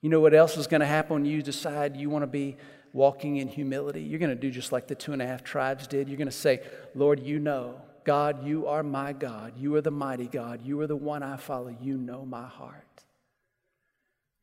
You 0.00 0.10
know 0.10 0.20
what 0.20 0.34
else 0.34 0.56
is 0.56 0.66
going 0.66 0.80
to 0.80 0.86
happen 0.86 1.14
when 1.14 1.24
you 1.24 1.42
decide 1.42 1.96
you 1.96 2.10
want 2.10 2.22
to 2.22 2.28
be 2.28 2.56
walking 2.92 3.38
in 3.38 3.48
humility? 3.48 4.02
You're 4.02 4.18
going 4.18 4.30
to 4.30 4.36
do 4.36 4.50
just 4.50 4.70
like 4.70 4.86
the 4.86 4.94
two 4.94 5.12
and 5.12 5.22
a 5.22 5.26
half 5.26 5.42
tribes 5.42 5.86
did. 5.86 6.08
You're 6.08 6.18
going 6.18 6.28
to 6.28 6.32
say, 6.32 6.60
Lord, 6.94 7.20
you 7.20 7.38
know, 7.38 7.80
God, 8.04 8.46
you 8.46 8.66
are 8.66 8.82
my 8.82 9.12
God. 9.14 9.54
You 9.56 9.74
are 9.76 9.80
the 9.80 9.90
mighty 9.90 10.26
God. 10.26 10.60
You 10.62 10.78
are 10.80 10.86
the 10.86 10.94
one 10.94 11.22
I 11.22 11.36
follow. 11.36 11.74
You 11.80 11.96
know 11.96 12.24
my 12.24 12.46
heart. 12.46 12.84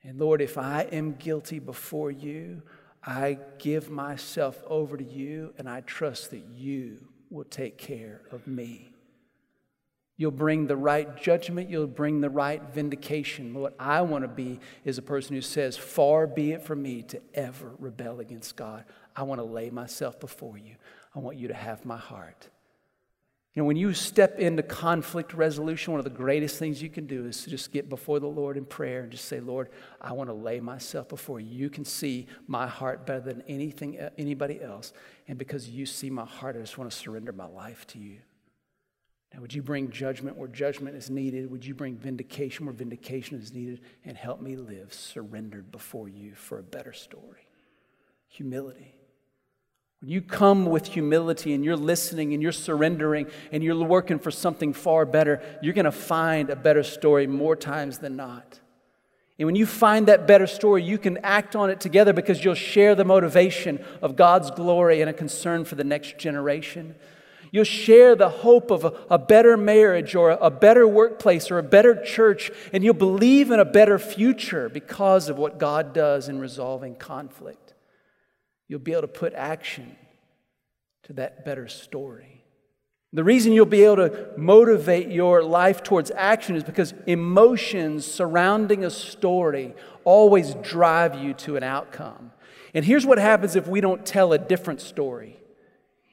And 0.03 0.19
Lord, 0.19 0.41
if 0.41 0.57
I 0.57 0.81
am 0.91 1.13
guilty 1.13 1.60
before 1.60 2.10
you, 2.10 2.63
I 3.03 3.39
give 3.57 3.89
myself 3.89 4.61
over 4.67 4.95
to 4.97 5.03
you 5.03 5.53
and 5.57 5.67
I 5.67 5.81
trust 5.81 6.31
that 6.31 6.45
you 6.45 7.07
will 7.29 7.45
take 7.45 7.77
care 7.77 8.21
of 8.31 8.45
me. 8.45 8.93
You'll 10.17 10.29
bring 10.29 10.67
the 10.67 10.77
right 10.77 11.19
judgment. 11.19 11.69
You'll 11.69 11.87
bring 11.87 12.21
the 12.21 12.29
right 12.29 12.61
vindication. 12.73 13.55
What 13.55 13.75
I 13.79 14.01
want 14.01 14.23
to 14.23 14.27
be 14.27 14.59
is 14.85 14.99
a 14.99 15.01
person 15.01 15.35
who 15.35 15.41
says, 15.41 15.77
Far 15.77 16.27
be 16.27 16.51
it 16.51 16.61
from 16.61 16.83
me 16.83 17.01
to 17.03 17.19
ever 17.33 17.71
rebel 17.79 18.19
against 18.19 18.55
God. 18.55 18.85
I 19.15 19.23
want 19.23 19.39
to 19.39 19.45
lay 19.45 19.71
myself 19.71 20.19
before 20.19 20.59
you. 20.59 20.75
I 21.15 21.19
want 21.19 21.37
you 21.37 21.47
to 21.47 21.55
have 21.55 21.85
my 21.85 21.97
heart. 21.97 22.49
You 23.53 23.61
know, 23.61 23.65
when 23.67 23.75
you 23.75 23.93
step 23.93 24.39
into 24.39 24.63
conflict 24.63 25.33
resolution, 25.33 25.91
one 25.91 25.99
of 25.99 26.05
the 26.05 26.09
greatest 26.09 26.57
things 26.57 26.81
you 26.81 26.89
can 26.89 27.05
do 27.05 27.25
is 27.25 27.43
to 27.43 27.49
just 27.49 27.73
get 27.73 27.89
before 27.89 28.21
the 28.21 28.27
Lord 28.27 28.55
in 28.55 28.63
prayer 28.63 29.01
and 29.01 29.11
just 29.11 29.25
say, 29.25 29.41
Lord, 29.41 29.67
I 29.99 30.13
want 30.13 30.29
to 30.29 30.33
lay 30.33 30.61
myself 30.61 31.09
before 31.09 31.41
you. 31.41 31.53
You 31.53 31.69
can 31.69 31.83
see 31.83 32.27
my 32.47 32.65
heart 32.65 33.05
better 33.05 33.19
than 33.19 33.43
anything, 33.49 33.99
uh, 33.99 34.11
anybody 34.17 34.61
else. 34.61 34.93
And 35.27 35.37
because 35.37 35.67
you 35.67 35.85
see 35.85 36.09
my 36.09 36.23
heart, 36.23 36.55
I 36.55 36.59
just 36.59 36.77
want 36.77 36.89
to 36.91 36.95
surrender 36.95 37.33
my 37.33 37.47
life 37.47 37.85
to 37.87 37.99
you. 37.99 38.19
Now, 39.33 39.41
would 39.41 39.53
you 39.53 39.61
bring 39.61 39.91
judgment 39.91 40.37
where 40.37 40.47
judgment 40.47 40.95
is 40.95 41.09
needed? 41.09 41.51
Would 41.51 41.65
you 41.65 41.75
bring 41.75 41.97
vindication 41.97 42.65
where 42.65 42.73
vindication 42.73 43.37
is 43.37 43.51
needed? 43.53 43.81
And 44.05 44.15
help 44.15 44.41
me 44.41 44.55
live 44.55 44.93
surrendered 44.93 45.73
before 45.73 46.07
you 46.07 46.35
for 46.35 46.57
a 46.57 46.63
better 46.63 46.93
story. 46.93 47.47
Humility. 48.29 48.95
When 50.01 50.09
you 50.09 50.21
come 50.21 50.65
with 50.65 50.87
humility 50.87 51.53
and 51.53 51.63
you're 51.63 51.77
listening 51.77 52.33
and 52.33 52.41
you're 52.41 52.51
surrendering 52.51 53.27
and 53.51 53.63
you're 53.63 53.75
working 53.75 54.17
for 54.17 54.31
something 54.31 54.73
far 54.73 55.05
better, 55.05 55.41
you're 55.61 55.75
going 55.75 55.85
to 55.85 55.91
find 55.91 56.49
a 56.49 56.55
better 56.55 56.81
story 56.81 57.27
more 57.27 57.55
times 57.55 57.99
than 57.99 58.15
not. 58.15 58.59
And 59.37 59.45
when 59.45 59.55
you 59.55 59.67
find 59.67 60.07
that 60.07 60.27
better 60.27 60.47
story, 60.47 60.83
you 60.83 60.97
can 60.97 61.17
act 61.19 61.55
on 61.55 61.69
it 61.69 61.79
together 61.79 62.13
because 62.13 62.43
you'll 62.43 62.55
share 62.55 62.95
the 62.95 63.05
motivation 63.05 63.83
of 64.01 64.15
God's 64.15 64.49
glory 64.51 65.01
and 65.01 65.09
a 65.09 65.13
concern 65.13 65.65
for 65.65 65.75
the 65.75 65.83
next 65.83 66.17
generation. 66.17 66.95
You'll 67.51 67.63
share 67.63 68.15
the 68.15 68.29
hope 68.29 68.71
of 68.71 68.85
a, 68.85 68.93
a, 69.09 69.19
better 69.19 69.57
marriage 69.57 70.15
or 70.15 70.31
a 70.31 70.49
better 70.49 70.87
workplace 70.87 71.51
or 71.51 71.57
a 71.57 71.63
better 71.63 72.01
church, 72.03 72.49
and 72.71 72.83
you'll 72.83 72.93
believe 72.93 73.51
in 73.51 73.59
a 73.59 73.65
better 73.65 73.99
future 73.99 74.69
because 74.69 75.27
of 75.27 75.37
what 75.37 75.59
God 75.59 75.93
does 75.93 76.29
in 76.29 76.39
resolving 76.39 76.95
conflict. 76.95 77.70
You'll 78.71 78.79
be 78.79 78.93
able 78.93 79.01
to 79.01 79.07
put 79.10 79.34
action 79.34 79.97
to 81.03 81.12
that 81.13 81.43
better 81.43 81.67
story. 81.67 82.45
The 83.12 83.21
reason 83.21 83.51
you'll 83.51 83.65
be 83.65 83.84
able 83.84 83.97
to 83.97 84.29
motivate 84.38 85.10
your 85.10 85.43
life 85.43 85.84
towards 85.84 86.10
action 86.12 86.55
is 86.55 86.63
because 86.63 86.93
emotions 87.05 88.05
surrounding 88.05 88.86
a 88.86 88.89
story 88.89 89.75
always 90.05 90.53
drive 90.53 91.21
you 91.21 91.34
to 91.34 91.57
an 91.57 91.63
outcome. 91.63 92.31
And 92.73 92.86
here's 92.86 93.05
what 93.05 93.17
happens 93.17 93.57
if 93.57 93.67
we 93.67 93.81
don't 93.81 94.05
tell 94.05 94.31
a 94.31 94.38
different 94.38 94.79
story 94.79 95.38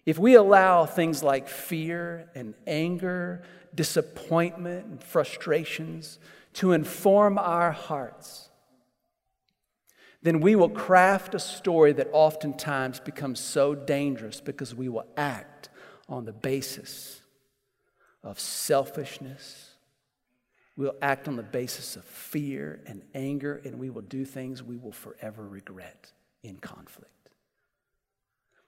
if 0.04 0.18
we 0.18 0.34
allow 0.34 0.84
things 0.84 1.22
like 1.22 1.46
fear 1.46 2.28
and 2.34 2.54
anger, 2.66 3.44
disappointment 3.72 4.84
and 4.84 5.00
frustrations 5.00 6.18
to 6.54 6.72
inform 6.72 7.38
our 7.38 7.70
hearts, 7.70 8.47
then 10.22 10.40
we 10.40 10.56
will 10.56 10.68
craft 10.68 11.34
a 11.34 11.38
story 11.38 11.92
that 11.92 12.08
oftentimes 12.12 13.00
becomes 13.00 13.38
so 13.38 13.74
dangerous 13.74 14.40
because 14.40 14.74
we 14.74 14.88
will 14.88 15.06
act 15.16 15.68
on 16.08 16.24
the 16.24 16.32
basis 16.32 17.22
of 18.22 18.40
selfishness. 18.40 19.76
We'll 20.76 20.96
act 21.02 21.28
on 21.28 21.36
the 21.36 21.42
basis 21.42 21.96
of 21.96 22.04
fear 22.04 22.80
and 22.86 23.02
anger, 23.14 23.60
and 23.64 23.78
we 23.78 23.90
will 23.90 24.02
do 24.02 24.24
things 24.24 24.62
we 24.62 24.76
will 24.76 24.92
forever 24.92 25.46
regret 25.46 26.12
in 26.42 26.56
conflict. 26.56 27.10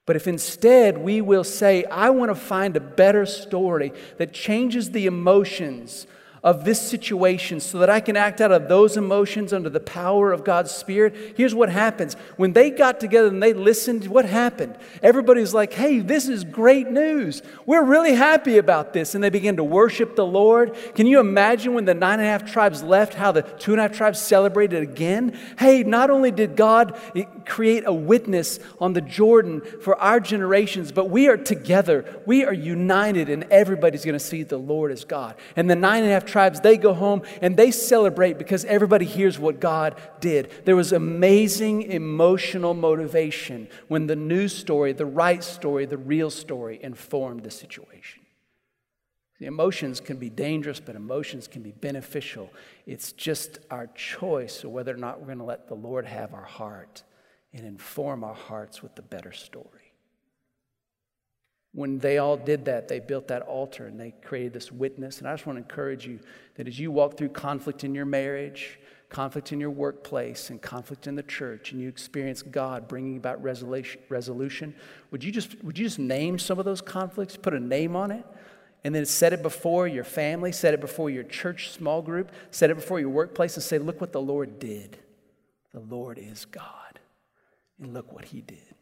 But 0.05 0.15
if 0.15 0.27
instead 0.27 0.97
we 0.97 1.21
will 1.21 1.43
say, 1.43 1.85
I 1.85 2.09
want 2.09 2.31
to 2.31 2.35
find 2.35 2.75
a 2.75 2.81
better 2.81 3.25
story 3.25 3.93
that 4.17 4.33
changes 4.33 4.91
the 4.91 5.05
emotions 5.05 6.07
of 6.43 6.65
this 6.65 6.81
situation 6.81 7.59
so 7.59 7.77
that 7.77 7.89
I 7.89 7.99
can 7.99 8.17
act 8.17 8.41
out 8.41 8.51
of 8.51 8.67
those 8.67 8.97
emotions 8.97 9.53
under 9.53 9.69
the 9.69 9.79
power 9.79 10.31
of 10.31 10.43
God's 10.43 10.71
Spirit. 10.71 11.35
Here's 11.37 11.53
what 11.53 11.69
happens. 11.69 12.15
When 12.35 12.53
they 12.53 12.71
got 12.71 12.99
together 12.99 13.27
and 13.27 13.43
they 13.43 13.53
listened, 13.53 14.07
what 14.07 14.25
happened? 14.25 14.75
Everybody's 15.03 15.53
like, 15.53 15.73
hey, 15.73 15.99
this 15.99 16.27
is 16.27 16.43
great 16.43 16.89
news. 16.89 17.43
We're 17.67 17.83
really 17.83 18.15
happy 18.15 18.57
about 18.57 18.91
this. 18.91 19.13
And 19.13 19.23
they 19.23 19.29
began 19.29 19.57
to 19.57 19.63
worship 19.63 20.15
the 20.15 20.25
Lord. 20.25 20.75
Can 20.95 21.05
you 21.05 21.19
imagine 21.19 21.75
when 21.75 21.85
the 21.85 21.93
nine 21.93 22.19
and 22.19 22.27
a 22.27 22.31
half 22.31 22.51
tribes 22.51 22.81
left, 22.81 23.13
how 23.13 23.31
the 23.31 23.43
two 23.43 23.73
and 23.73 23.79
a 23.79 23.83
half 23.83 23.95
tribes 23.95 24.19
celebrated 24.19 24.81
again? 24.81 25.37
Hey, 25.59 25.83
not 25.83 26.09
only 26.09 26.31
did 26.31 26.55
God 26.55 26.99
create 27.45 27.83
a 27.85 27.93
witness 27.93 28.59
on 28.79 28.93
the 28.93 29.01
Jordan 29.01 29.61
for 29.81 29.95
our 29.97 30.19
generations, 30.19 30.91
but 30.91 31.09
we 31.09 31.27
are 31.27 31.37
together. 31.37 32.21
We 32.25 32.45
are 32.45 32.53
united, 32.53 33.29
and 33.29 33.43
everybody's 33.45 34.05
going 34.05 34.13
to 34.13 34.19
see 34.19 34.43
the 34.43 34.57
Lord 34.57 34.91
as 34.91 35.03
God. 35.03 35.35
And 35.55 35.69
the 35.69 35.75
nine 35.75 36.03
and 36.03 36.11
a 36.11 36.13
half 36.13 36.25
tribes, 36.25 36.61
they 36.61 36.77
go 36.77 36.93
home 36.93 37.23
and 37.41 37.57
they 37.57 37.71
celebrate 37.71 38.37
because 38.37 38.65
everybody 38.65 39.05
hears 39.05 39.37
what 39.39 39.59
God 39.59 39.95
did. 40.19 40.51
There 40.65 40.75
was 40.75 40.93
amazing 40.93 41.83
emotional 41.83 42.73
motivation 42.73 43.67
when 43.87 44.07
the 44.07 44.15
news 44.15 44.55
story, 44.55 44.93
the 44.93 45.05
right 45.05 45.43
story, 45.43 45.85
the 45.85 45.97
real 45.97 46.29
story 46.29 46.79
informed 46.81 47.43
the 47.43 47.51
situation. 47.51 48.21
The 49.41 49.47
emotions 49.47 49.99
can 49.99 50.17
be 50.17 50.29
dangerous, 50.29 50.79
but 50.79 50.95
emotions 50.95 51.47
can 51.47 51.63
be 51.63 51.71
beneficial. 51.71 52.53
It's 52.85 53.11
just 53.11 53.57
our 53.71 53.87
choice 53.87 54.63
of 54.63 54.69
whether 54.69 54.93
or 54.93 54.97
not 54.97 55.19
we're 55.19 55.25
going 55.25 55.39
to 55.39 55.43
let 55.43 55.67
the 55.67 55.73
Lord 55.73 56.05
have 56.05 56.35
our 56.35 56.45
heart 56.45 57.01
and 57.53 57.65
inform 57.65 58.23
our 58.23 58.33
hearts 58.33 58.81
with 58.81 58.95
the 58.95 59.01
better 59.01 59.31
story. 59.31 59.65
When 61.73 61.99
they 61.99 62.17
all 62.17 62.35
did 62.35 62.65
that, 62.65 62.87
they 62.87 62.99
built 62.99 63.29
that 63.29 63.43
altar 63.43 63.87
and 63.87 63.99
they 63.99 64.13
created 64.23 64.53
this 64.53 64.71
witness. 64.71 65.19
And 65.19 65.27
I 65.27 65.33
just 65.33 65.45
want 65.45 65.57
to 65.57 65.63
encourage 65.63 66.05
you 66.05 66.19
that 66.55 66.67
as 66.67 66.77
you 66.77 66.91
walk 66.91 67.17
through 67.17 67.29
conflict 67.29 67.83
in 67.83 67.95
your 67.95 68.05
marriage, 68.05 68.77
conflict 69.09 69.53
in 69.53 69.59
your 69.59 69.69
workplace, 69.69 70.49
and 70.49 70.61
conflict 70.61 71.07
in 71.07 71.15
the 71.15 71.23
church, 71.23 71.71
and 71.71 71.81
you 71.81 71.87
experience 71.87 72.41
God 72.41 72.87
bringing 72.87 73.17
about 73.17 73.41
resolution, 73.41 74.75
would, 75.11 75.23
you 75.23 75.31
just, 75.31 75.61
would 75.63 75.77
you 75.77 75.85
just 75.85 75.99
name 75.99 76.39
some 76.39 76.59
of 76.59 76.65
those 76.65 76.81
conflicts, 76.81 77.37
put 77.37 77.53
a 77.53 77.59
name 77.59 77.95
on 77.95 78.11
it? 78.11 78.25
and 78.83 78.95
then 78.95 79.05
set 79.05 79.33
it 79.33 79.43
before 79.43 79.87
your 79.87 80.03
family, 80.03 80.51
set 80.51 80.73
it 80.73 80.81
before 80.81 81.09
your 81.09 81.23
church 81.23 81.69
small 81.69 82.01
group, 82.01 82.31
set 82.49 82.69
it 82.69 82.75
before 82.75 82.99
your 82.99 83.09
workplace, 83.09 83.55
and 83.55 83.63
say, 83.63 83.77
Look 83.77 84.01
what 84.01 84.11
the 84.11 84.21
Lord 84.21 84.59
did. 84.59 84.97
The 85.73 85.81
Lord 85.81 86.17
is 86.17 86.45
God, 86.45 86.90
and 87.81 87.93
look 87.93 88.13
what 88.13 88.25
He 88.25 88.41
did. 88.41 88.75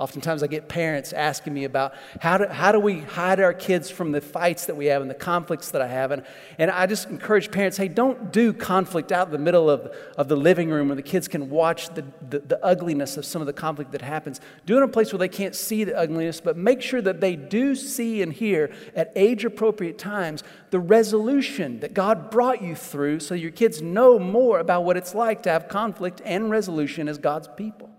Oftentimes, 0.00 0.44
I 0.44 0.46
get 0.46 0.68
parents 0.68 1.12
asking 1.12 1.54
me 1.54 1.64
about 1.64 1.92
how 2.20 2.38
do, 2.38 2.46
how 2.46 2.70
do 2.70 2.78
we 2.78 3.00
hide 3.00 3.40
our 3.40 3.52
kids 3.52 3.90
from 3.90 4.12
the 4.12 4.20
fights 4.20 4.66
that 4.66 4.76
we 4.76 4.86
have 4.86 5.02
and 5.02 5.10
the 5.10 5.14
conflicts 5.14 5.72
that 5.72 5.82
I 5.82 5.88
have. 5.88 6.12
And, 6.12 6.22
and 6.56 6.70
I 6.70 6.86
just 6.86 7.08
encourage 7.10 7.50
parents 7.50 7.76
hey, 7.76 7.88
don't 7.88 8.32
do 8.32 8.52
conflict 8.52 9.10
out 9.10 9.26
in 9.26 9.32
the 9.32 9.40
middle 9.40 9.68
of, 9.68 9.92
of 10.16 10.28
the 10.28 10.36
living 10.36 10.70
room 10.70 10.86
where 10.86 10.94
the 10.94 11.02
kids 11.02 11.26
can 11.26 11.50
watch 11.50 11.92
the, 11.94 12.04
the, 12.30 12.38
the 12.38 12.64
ugliness 12.64 13.16
of 13.16 13.24
some 13.24 13.42
of 13.42 13.46
the 13.46 13.52
conflict 13.52 13.90
that 13.90 14.02
happens. 14.02 14.40
Do 14.66 14.74
it 14.74 14.76
in 14.76 14.82
a 14.84 14.88
place 14.88 15.12
where 15.12 15.18
they 15.18 15.28
can't 15.28 15.56
see 15.56 15.82
the 15.82 15.98
ugliness, 15.98 16.40
but 16.40 16.56
make 16.56 16.80
sure 16.80 17.02
that 17.02 17.20
they 17.20 17.34
do 17.34 17.74
see 17.74 18.22
and 18.22 18.32
hear 18.32 18.70
at 18.94 19.10
age 19.16 19.44
appropriate 19.44 19.98
times 19.98 20.44
the 20.70 20.78
resolution 20.78 21.80
that 21.80 21.92
God 21.92 22.30
brought 22.30 22.62
you 22.62 22.76
through 22.76 23.18
so 23.18 23.34
your 23.34 23.50
kids 23.50 23.82
know 23.82 24.20
more 24.20 24.60
about 24.60 24.84
what 24.84 24.96
it's 24.96 25.12
like 25.12 25.42
to 25.42 25.50
have 25.50 25.68
conflict 25.68 26.22
and 26.24 26.50
resolution 26.52 27.08
as 27.08 27.18
God's 27.18 27.48
people. 27.56 27.90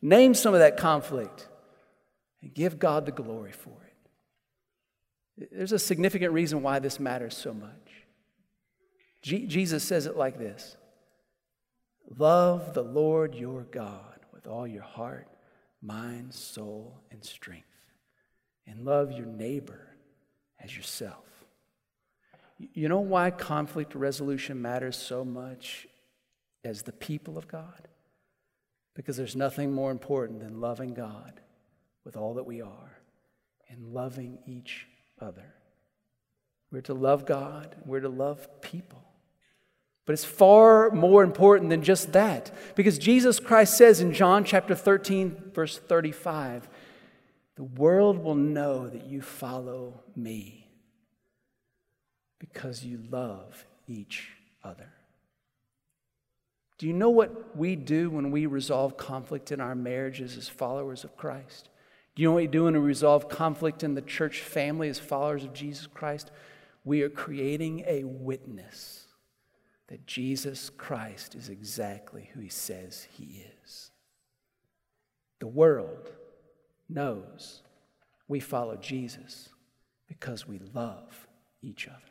Name 0.00 0.34
some 0.34 0.54
of 0.54 0.60
that 0.60 0.76
conflict 0.76 1.48
and 2.42 2.54
give 2.54 2.78
God 2.78 3.06
the 3.06 3.12
glory 3.12 3.52
for 3.52 3.76
it. 3.86 5.48
There's 5.52 5.72
a 5.72 5.78
significant 5.78 6.32
reason 6.32 6.62
why 6.62 6.78
this 6.78 7.00
matters 7.00 7.36
so 7.36 7.52
much. 7.52 7.72
Jesus 9.22 9.82
says 9.82 10.06
it 10.06 10.16
like 10.16 10.38
this 10.38 10.76
Love 12.16 12.74
the 12.74 12.82
Lord 12.82 13.34
your 13.34 13.62
God 13.64 14.20
with 14.32 14.46
all 14.46 14.66
your 14.66 14.82
heart, 14.82 15.28
mind, 15.82 16.32
soul, 16.32 17.00
and 17.10 17.24
strength, 17.24 17.66
and 18.66 18.84
love 18.84 19.12
your 19.12 19.26
neighbor 19.26 19.88
as 20.60 20.76
yourself. 20.76 21.24
You 22.58 22.88
know 22.88 23.00
why 23.00 23.30
conflict 23.30 23.94
resolution 23.94 24.60
matters 24.60 24.96
so 24.96 25.24
much 25.24 25.86
as 26.64 26.82
the 26.82 26.92
people 26.92 27.38
of 27.38 27.46
God? 27.46 27.88
Because 28.98 29.16
there's 29.16 29.36
nothing 29.36 29.72
more 29.72 29.92
important 29.92 30.40
than 30.40 30.60
loving 30.60 30.92
God 30.92 31.40
with 32.04 32.16
all 32.16 32.34
that 32.34 32.46
we 32.46 32.60
are 32.60 32.98
and 33.68 33.94
loving 33.94 34.40
each 34.44 34.88
other. 35.20 35.54
We're 36.72 36.80
to 36.82 36.94
love 36.94 37.24
God, 37.24 37.76
we're 37.86 38.00
to 38.00 38.08
love 38.08 38.60
people. 38.60 39.04
But 40.04 40.14
it's 40.14 40.24
far 40.24 40.90
more 40.90 41.22
important 41.22 41.70
than 41.70 41.82
just 41.82 42.12
that. 42.14 42.50
Because 42.74 42.98
Jesus 42.98 43.38
Christ 43.38 43.78
says 43.78 44.00
in 44.00 44.12
John 44.12 44.42
chapter 44.42 44.74
13, 44.74 45.52
verse 45.54 45.78
35, 45.78 46.68
the 47.54 47.62
world 47.62 48.18
will 48.18 48.34
know 48.34 48.88
that 48.88 49.06
you 49.06 49.22
follow 49.22 50.02
me 50.16 50.66
because 52.40 52.84
you 52.84 53.00
love 53.08 53.64
each 53.86 54.30
other. 54.64 54.90
Do 56.78 56.86
you 56.86 56.92
know 56.92 57.10
what 57.10 57.56
we 57.56 57.74
do 57.74 58.08
when 58.08 58.30
we 58.30 58.46
resolve 58.46 58.96
conflict 58.96 59.50
in 59.50 59.60
our 59.60 59.74
marriages 59.74 60.36
as 60.36 60.48
followers 60.48 61.02
of 61.02 61.16
Christ? 61.16 61.68
Do 62.14 62.22
you 62.22 62.28
know 62.28 62.34
what 62.34 62.42
we 62.42 62.46
do 62.46 62.64
when 62.64 62.74
we 62.74 62.80
resolve 62.80 63.28
conflict 63.28 63.82
in 63.82 63.94
the 63.94 64.02
church 64.02 64.40
family 64.40 64.88
as 64.88 64.98
followers 64.98 65.44
of 65.44 65.52
Jesus 65.52 65.88
Christ? 65.88 66.30
We 66.84 67.02
are 67.02 67.08
creating 67.08 67.84
a 67.86 68.04
witness 68.04 69.06
that 69.88 70.06
Jesus 70.06 70.70
Christ 70.70 71.34
is 71.34 71.48
exactly 71.48 72.30
who 72.32 72.40
he 72.40 72.48
says 72.48 73.08
he 73.10 73.44
is. 73.64 73.90
The 75.40 75.46
world 75.48 76.12
knows 76.88 77.62
we 78.28 78.40
follow 78.40 78.76
Jesus 78.76 79.48
because 80.06 80.46
we 80.46 80.60
love 80.74 81.26
each 81.62 81.88
other. 81.88 82.07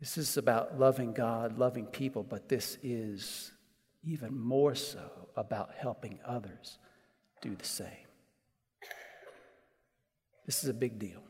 This 0.00 0.18
is 0.18 0.36
about 0.36 0.78
loving 0.78 1.12
God, 1.12 1.58
loving 1.58 1.86
people, 1.86 2.22
but 2.22 2.48
this 2.48 2.76
is 2.82 3.52
even 4.04 4.38
more 4.38 4.74
so 4.74 5.28
about 5.36 5.70
helping 5.76 6.18
others 6.24 6.78
do 7.40 7.54
the 7.54 7.64
same. 7.64 7.88
This 10.44 10.62
is 10.62 10.68
a 10.68 10.74
big 10.74 10.98
deal. 10.98 11.22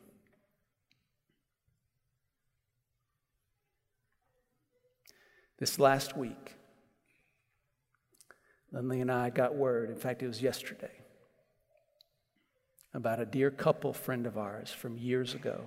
This 5.58 5.78
last 5.78 6.16
week, 6.16 6.56
Lindley 8.72 9.00
and 9.00 9.10
I 9.10 9.30
got 9.30 9.54
word, 9.54 9.88
in 9.88 9.96
fact, 9.96 10.22
it 10.22 10.26
was 10.26 10.42
yesterday, 10.42 10.90
about 12.92 13.20
a 13.20 13.24
dear 13.24 13.50
couple 13.50 13.94
friend 13.94 14.26
of 14.26 14.36
ours 14.36 14.70
from 14.70 14.98
years 14.98 15.34
ago 15.34 15.64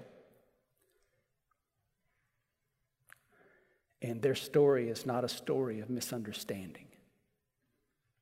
And 4.02 4.22
their 4.22 4.36
story 4.36 4.90
is 4.90 5.06
not 5.06 5.24
a 5.24 5.30
story 5.30 5.82
of 5.82 5.90
misunderstanding. 5.90 6.88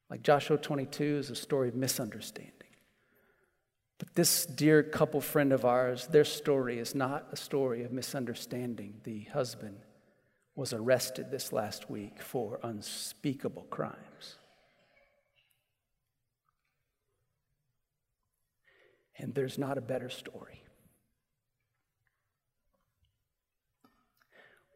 Like 0.10 0.24
Joshua 0.24 0.58
22 0.58 1.18
is 1.18 1.30
a 1.30 1.36
story 1.36 1.70
of 1.70 1.76
misunderstanding. 1.76 2.54
But 4.00 4.14
this 4.16 4.46
dear 4.46 4.84
couple 4.84 5.22
friend 5.22 5.52
of 5.52 5.66
ours, 5.66 6.08
their 6.08 6.24
story 6.24 6.80
is 6.80 6.96
not 6.96 7.28
a 7.32 7.36
story 7.36 7.84
of 7.84 7.92
misunderstanding. 7.92 9.02
The 9.04 9.24
husband 9.34 9.78
was 10.56 10.74
arrested 10.74 11.30
this 11.30 11.52
last 11.52 11.90
week 11.90 12.22
for 12.22 12.60
unspeakable 12.64 13.68
crimes. 13.70 14.38
And 19.20 19.34
there's 19.34 19.58
not 19.58 19.78
a 19.78 19.82
better 19.82 20.10
story. 20.10 20.64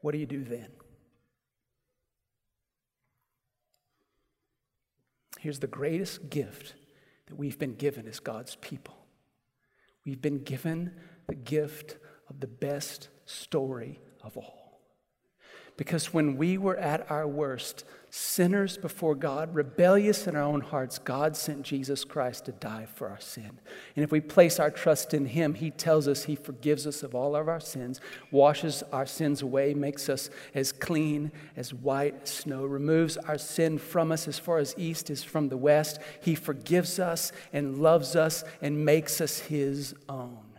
What 0.02 0.14
do 0.14 0.18
you 0.18 0.26
do 0.26 0.44
then? 0.44 0.70
Here's 5.42 5.58
the 5.58 5.66
greatest 5.66 6.30
gift 6.30 6.76
that 7.26 7.34
we've 7.34 7.58
been 7.58 7.74
given 7.74 8.08
as 8.08 8.20
God's 8.20 8.58
people. 8.58 8.96
We've 10.06 10.22
been 10.22 10.44
given 10.44 10.92
the 11.26 11.34
gift 11.34 11.98
of 12.30 12.40
the 12.42 12.48
best 12.48 13.10
story 13.26 14.00
of 14.22 14.38
all. 14.38 14.61
Because 15.82 16.14
when 16.14 16.38
we 16.38 16.60
were 16.60 16.78
at 16.78 17.10
our 17.10 17.28
worst, 17.28 17.86
sinners 18.12 18.78
before 18.78 19.16
God, 19.16 19.56
rebellious 19.56 20.28
in 20.28 20.36
our 20.36 20.44
own 20.44 20.62
hearts, 20.62 21.00
God 21.00 21.36
sent 21.36 21.64
Jesus 21.64 22.04
Christ 22.04 22.46
to 22.46 22.52
die 22.52 22.86
for 22.86 23.10
our 23.10 23.20
sin. 23.20 23.50
And 23.96 24.04
if 24.04 24.12
we 24.12 24.22
place 24.22 24.60
our 24.60 24.70
trust 24.70 25.16
in 25.16 25.26
Him, 25.26 25.56
He 25.56 25.72
tells 25.72 26.08
us 26.08 26.26
He 26.26 26.36
forgives 26.36 26.86
us 26.86 27.02
of 27.02 27.16
all 27.16 27.36
of 27.36 27.48
our 27.50 27.60
sins, 27.60 28.00
washes 28.30 28.84
our 28.94 29.08
sins 29.08 29.42
away, 29.42 29.74
makes 29.74 30.08
us 30.08 30.30
as 30.54 30.72
clean 30.72 31.32
as 31.58 31.74
white 31.74 32.28
snow, 32.28 32.64
removes 32.64 33.18
our 33.18 33.40
sin 33.40 33.80
from 33.80 34.12
us 34.12 34.28
as 34.28 34.38
far 34.38 34.60
as 34.60 34.76
east 34.78 35.10
is 35.10 35.24
from 35.24 35.50
the 35.50 35.58
west. 35.58 35.98
He 36.22 36.36
forgives 36.36 37.00
us 37.00 37.32
and 37.54 37.80
loves 37.80 38.16
us 38.16 38.44
and 38.62 38.86
makes 38.86 39.20
us 39.20 39.40
His 39.40 39.96
own. 40.08 40.51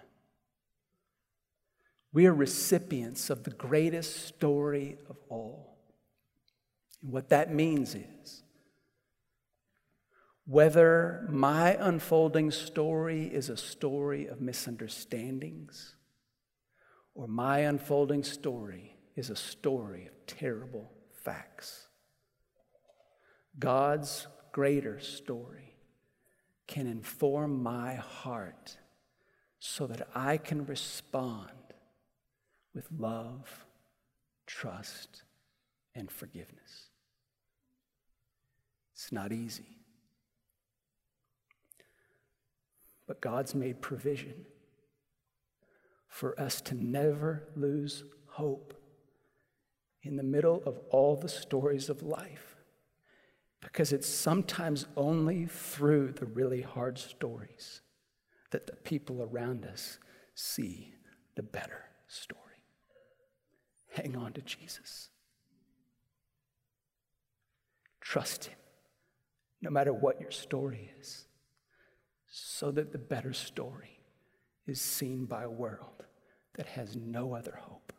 We 2.12 2.26
are 2.26 2.34
recipients 2.34 3.30
of 3.30 3.44
the 3.44 3.50
greatest 3.50 4.26
story 4.26 4.98
of 5.08 5.16
all. 5.28 5.78
And 7.02 7.10
what 7.10 7.30
that 7.30 7.52
means 7.52 7.94
is 7.94 8.42
whether 10.44 11.26
my 11.30 11.74
unfolding 11.74 12.50
story 12.50 13.24
is 13.24 13.48
a 13.48 13.56
story 13.56 14.26
of 14.26 14.40
misunderstandings 14.40 15.94
or 17.14 17.28
my 17.28 17.60
unfolding 17.60 18.24
story 18.24 18.96
is 19.16 19.30
a 19.30 19.36
story 19.36 20.06
of 20.06 20.26
terrible 20.26 20.90
facts, 21.24 21.88
God's 23.58 24.26
greater 24.50 24.98
story 25.00 25.76
can 26.66 26.86
inform 26.86 27.62
my 27.62 27.94
heart 27.94 28.78
so 29.58 29.86
that 29.86 30.08
I 30.14 30.38
can 30.38 30.66
respond 30.66 31.50
with 32.74 32.86
love, 32.96 33.66
trust, 34.46 35.22
and 35.94 36.10
forgiveness. 36.10 36.88
It's 38.94 39.12
not 39.12 39.32
easy. 39.32 39.78
But 43.06 43.20
God's 43.20 43.54
made 43.54 43.80
provision 43.80 44.46
for 46.08 46.38
us 46.40 46.60
to 46.62 46.74
never 46.74 47.48
lose 47.56 48.04
hope 48.26 48.74
in 50.02 50.16
the 50.16 50.22
middle 50.22 50.62
of 50.66 50.78
all 50.90 51.16
the 51.16 51.28
stories 51.28 51.88
of 51.88 52.02
life. 52.02 52.56
Because 53.60 53.92
it's 53.92 54.08
sometimes 54.08 54.86
only 54.96 55.46
through 55.46 56.12
the 56.12 56.26
really 56.26 56.62
hard 56.62 56.98
stories 56.98 57.80
that 58.50 58.66
the 58.66 58.76
people 58.76 59.22
around 59.22 59.64
us 59.64 59.98
see 60.34 60.92
the 61.36 61.42
better 61.42 61.84
story. 62.08 62.41
Hang 63.92 64.16
on 64.16 64.32
to 64.32 64.40
Jesus. 64.40 65.10
Trust 68.00 68.46
Him, 68.46 68.58
no 69.60 69.70
matter 69.70 69.92
what 69.92 70.20
your 70.20 70.30
story 70.30 70.90
is, 70.98 71.26
so 72.28 72.70
that 72.70 72.92
the 72.92 72.98
better 72.98 73.32
story 73.32 74.00
is 74.66 74.80
seen 74.80 75.26
by 75.26 75.44
a 75.44 75.50
world 75.50 76.04
that 76.54 76.66
has 76.66 76.96
no 76.96 77.34
other 77.34 77.58
hope 77.60 77.91